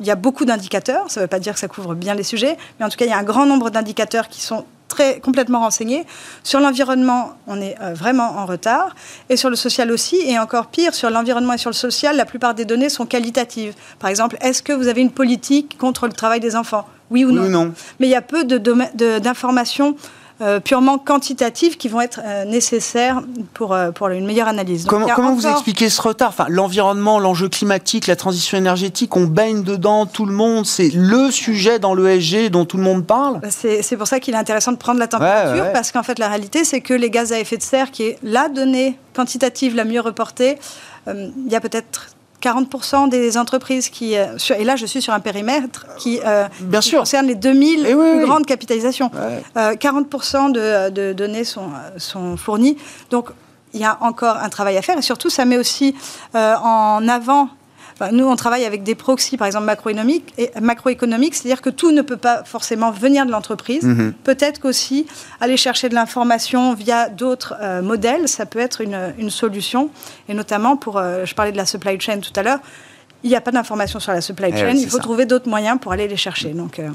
il 0.00 0.06
y 0.06 0.10
a 0.10 0.16
beaucoup 0.16 0.44
d'indicateurs, 0.44 1.04
ça 1.08 1.20
ne 1.20 1.24
veut 1.24 1.28
pas 1.28 1.38
dire 1.38 1.54
que 1.54 1.60
ça 1.60 1.68
couvre 1.68 1.94
bien 1.94 2.14
les 2.14 2.22
sujets, 2.22 2.56
mais 2.78 2.86
en 2.86 2.88
tout 2.88 2.96
cas, 2.96 3.04
il 3.04 3.10
y 3.10 3.14
a 3.14 3.18
un 3.18 3.22
grand 3.22 3.46
nombre 3.46 3.70
d'indicateurs 3.70 4.28
qui 4.28 4.40
sont 4.40 4.64
très 4.88 5.20
complètement 5.20 5.60
renseignés. 5.60 6.04
Sur 6.42 6.60
l'environnement, 6.60 7.34
on 7.46 7.60
est 7.60 7.76
euh, 7.80 7.94
vraiment 7.94 8.38
en 8.38 8.46
retard. 8.46 8.96
Et 9.28 9.36
sur 9.36 9.50
le 9.50 9.56
social 9.56 9.92
aussi, 9.92 10.16
et 10.16 10.38
encore 10.38 10.66
pire, 10.66 10.94
sur 10.94 11.10
l'environnement 11.10 11.52
et 11.52 11.58
sur 11.58 11.70
le 11.70 11.74
social, 11.74 12.16
la 12.16 12.24
plupart 12.24 12.54
des 12.54 12.64
données 12.64 12.88
sont 12.88 13.06
qualitatives. 13.06 13.74
Par 13.98 14.10
exemple, 14.10 14.36
est-ce 14.40 14.62
que 14.62 14.72
vous 14.72 14.88
avez 14.88 15.02
une 15.02 15.12
politique 15.12 15.76
contre 15.78 16.06
le 16.06 16.12
travail 16.12 16.40
des 16.40 16.56
enfants? 16.56 16.86
Oui 17.10 17.24
ou 17.24 17.30
non, 17.30 17.42
oui 17.42 17.48
ou 17.48 17.50
non? 17.50 17.72
Mais 18.00 18.06
il 18.06 18.10
y 18.10 18.16
a 18.16 18.22
peu 18.22 18.44
d'informations 18.44 19.96
euh, 20.40 20.60
purement 20.60 20.98
quantitatives 20.98 21.76
qui 21.76 21.88
vont 21.88 22.00
être 22.00 22.20
euh, 22.24 22.44
nécessaires 22.44 23.22
pour, 23.54 23.72
euh, 23.74 23.90
pour 23.90 24.08
une 24.08 24.24
meilleure 24.24 24.46
analyse. 24.46 24.84
comment, 24.84 25.08
comment 25.14 25.34
vous 25.34 25.46
expliquez 25.46 25.88
ce 25.88 26.00
retard? 26.00 26.28
Enfin, 26.28 26.46
L'environnement, 26.48 27.18
l'enjeu 27.18 27.48
climatique, 27.48 28.06
la 28.06 28.14
transition 28.14 28.56
énergétique, 28.56 29.16
on 29.16 29.24
baigne 29.24 29.64
dedans, 29.64 30.06
tout 30.06 30.26
le 30.26 30.32
monde, 30.32 30.64
c'est 30.64 30.90
le 30.94 31.32
sujet 31.32 31.80
dans 31.80 31.92
l'ESG 31.92 32.50
dont 32.50 32.64
tout 32.64 32.76
le 32.76 32.84
monde 32.84 33.04
parle? 33.04 33.40
Bah, 33.40 33.48
C'est 33.50 33.96
pour 33.96 34.06
ça 34.06 34.20
qu'il 34.20 34.34
est 34.34 34.38
intéressant 34.38 34.70
de 34.70 34.76
prendre 34.76 35.00
la 35.00 35.08
température, 35.08 35.72
parce 35.72 35.90
qu'en 35.90 36.02
fait 36.02 36.18
la 36.18 36.28
réalité 36.28 36.64
c'est 36.64 36.80
que 36.80 36.94
les 36.94 37.10
gaz 37.10 37.32
à 37.32 37.40
effet 37.40 37.56
de 37.56 37.62
serre, 37.62 37.90
qui 37.90 38.04
est 38.04 38.18
la 38.22 38.48
donnée 38.48 38.96
quantitative 39.14 39.74
la 39.74 39.84
mieux 39.84 40.00
reportée, 40.00 40.58
il 41.06 41.48
y 41.48 41.56
a 41.56 41.60
peut-être 41.60 42.10
40% 42.42 43.08
des 43.08 43.36
entreprises 43.36 43.88
qui, 43.88 44.16
euh, 44.16 44.36
et 44.56 44.64
là 44.64 44.76
je 44.76 44.86
suis 44.86 45.02
sur 45.02 45.12
un 45.12 45.20
périmètre 45.20 45.86
qui, 45.98 46.20
euh, 46.24 46.46
Bien 46.60 46.80
sûr. 46.80 47.00
concerne 47.00 47.26
les 47.26 47.34
2000 47.34 47.86
eh 47.88 47.94
plus 47.94 48.24
grandes 48.24 48.46
capitalisations. 48.46 49.10
40% 49.56 50.56
euh, 50.56 50.90
de, 50.90 51.12
données 51.12 51.44
sont, 51.44 51.70
sont 51.96 52.36
fournies. 52.36 52.76
Donc 53.10 53.30
il 53.74 53.80
y 53.80 53.84
a 53.84 53.98
encore 54.00 54.36
un 54.36 54.48
travail 54.48 54.76
à 54.76 54.82
faire 54.82 54.96
et 54.96 55.02
surtout 55.02 55.30
ça 55.30 55.44
met 55.44 55.58
aussi 55.58 55.94
en 56.34 57.06
avant 57.08 57.50
nous, 58.12 58.26
on 58.26 58.36
travaille 58.36 58.64
avec 58.64 58.82
des 58.82 58.94
proxys, 58.94 59.36
par 59.36 59.46
exemple 59.46 59.66
macroéconomiques, 59.66 60.34
macroéconomiques 60.60 61.34
c'est-à-dire 61.34 61.60
que 61.60 61.70
tout 61.70 61.90
ne 61.90 62.02
peut 62.02 62.16
pas 62.16 62.44
forcément 62.44 62.90
venir 62.90 63.26
de 63.26 63.30
l'entreprise. 63.30 63.84
Mhm. 63.84 64.14
Peut-être 64.24 64.60
qu'aussi 64.60 65.06
aller 65.40 65.56
chercher 65.56 65.88
de 65.88 65.94
l'information 65.94 66.74
via 66.74 67.08
d'autres 67.08 67.54
euh, 67.60 67.82
modèles, 67.82 68.28
ça 68.28 68.46
peut 68.46 68.58
être 68.58 68.80
une, 68.80 69.30
solution. 69.30 69.90
Et 70.28 70.34
notamment 70.34 70.76
pour, 70.76 70.96
euh, 70.96 71.24
je 71.24 71.34
parlais 71.34 71.52
de 71.52 71.56
la 71.56 71.66
supply 71.66 72.00
chain 72.00 72.20
tout 72.20 72.32
à 72.34 72.42
l'heure, 72.42 72.60
il 73.22 73.30
n'y 73.30 73.36
a 73.36 73.40
pas 73.40 73.50
d'information 73.50 74.00
sur 74.00 74.12
la 74.12 74.20
supply 74.20 74.50
eh 74.54 74.56
chain, 74.56 74.70
il 74.70 74.88
faut 74.88 74.98
trouver 74.98 75.26
d'autres 75.26 75.48
moyens 75.48 75.78
pour 75.80 75.92
aller 75.92 76.08
les 76.08 76.16
chercher. 76.16 76.50
Donc, 76.50 76.78
euh, 76.78 76.88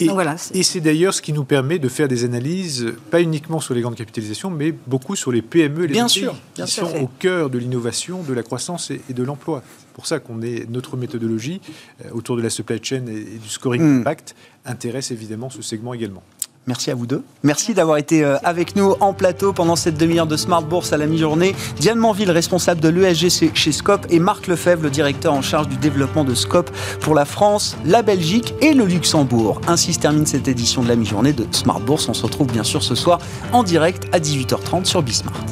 et, 0.00 0.62
c'est 0.62 0.80
d'ailleurs 0.80 1.14
ce 1.14 1.22
qui 1.22 1.32
nous 1.32 1.44
permet 1.44 1.78
de 1.78 1.88
faire 1.88 2.08
des 2.08 2.24
analyses, 2.24 2.92
pas 3.10 3.20
uniquement 3.20 3.60
sur 3.60 3.74
les 3.74 3.80
grandes 3.80 3.96
capitalisations, 3.96 4.50
mais 4.50 4.72
beaucoup 4.86 5.16
sur 5.16 5.32
les 5.32 5.42
PME, 5.42 5.82
les 5.82 5.92
bien 5.92 6.08
sûr, 6.08 6.34
qui 6.54 6.66
sont 6.66 6.94
au 7.00 7.08
cœur 7.18 7.50
de 7.50 7.58
l'innovation, 7.58 8.22
de 8.22 8.32
la 8.32 8.42
croissance 8.42 8.90
et, 8.90 9.00
de 9.12 9.22
l'emploi. 9.22 9.62
C'est 9.66 9.94
pour 9.94 10.06
ça 10.06 10.18
qu'on 10.20 10.40
est 10.42 10.68
notre 10.70 10.96
méthodologie 10.96 11.60
euh, 12.04 12.10
autour 12.12 12.36
de 12.36 12.42
la 12.42 12.50
supply 12.50 12.78
chain 12.82 13.04
et, 13.06 13.38
du 13.38 13.48
scoring 13.48 13.82
hmm. 13.82 14.00
impact 14.00 14.34
intéresse 14.64 15.10
évidemment 15.10 15.50
ce 15.50 15.62
segment 15.62 15.94
également. 15.94 16.22
Merci 16.70 16.92
à 16.92 16.94
vous 16.94 17.06
deux. 17.06 17.24
Merci 17.42 17.74
d'avoir 17.74 17.96
été 17.96 18.22
euh, 18.22 18.36
avec 18.44 18.76
nous 18.76 18.94
en 19.00 19.12
plateau 19.12 19.52
pendant 19.52 19.74
cette 19.74 19.98
demi-heure 19.98 20.28
de 20.28 20.36
Smart 20.36 20.62
Bourse 20.62 20.92
à 20.92 20.98
la 20.98 21.06
mi-journée. 21.06 21.56
Diane 21.80 21.98
Manville, 21.98 22.30
responsable 22.30 22.80
de 22.80 22.88
l'ESG 22.88 23.52
chez 23.54 23.72
Scope, 23.72 24.06
et 24.08 24.20
Marc 24.20 24.46
Lefebvre, 24.46 24.84
le 24.84 24.90
directeur 24.90 25.32
en 25.32 25.42
charge 25.42 25.66
du 25.66 25.76
développement 25.78 26.22
de 26.22 26.32
Scope 26.32 26.70
pour 27.00 27.16
la 27.16 27.24
France, 27.24 27.76
la 27.84 28.02
Belgique 28.02 28.54
et 28.60 28.72
le 28.72 28.84
Luxembourg. 28.84 29.60
Ainsi 29.66 29.94
se 29.94 29.98
termine 29.98 30.26
cette 30.26 30.46
édition 30.46 30.84
de 30.84 30.88
la 30.88 30.94
mi-journée 30.94 31.32
de 31.32 31.44
Smart 31.50 31.80
Bourse. 31.80 32.08
On 32.08 32.14
se 32.14 32.22
retrouve 32.22 32.46
bien 32.46 32.62
sûr 32.62 32.84
ce 32.84 32.94
soir 32.94 33.18
en 33.52 33.64
direct 33.64 34.06
à 34.12 34.20
18h30 34.20 34.84
sur 34.84 35.02
Bismart. 35.02 35.42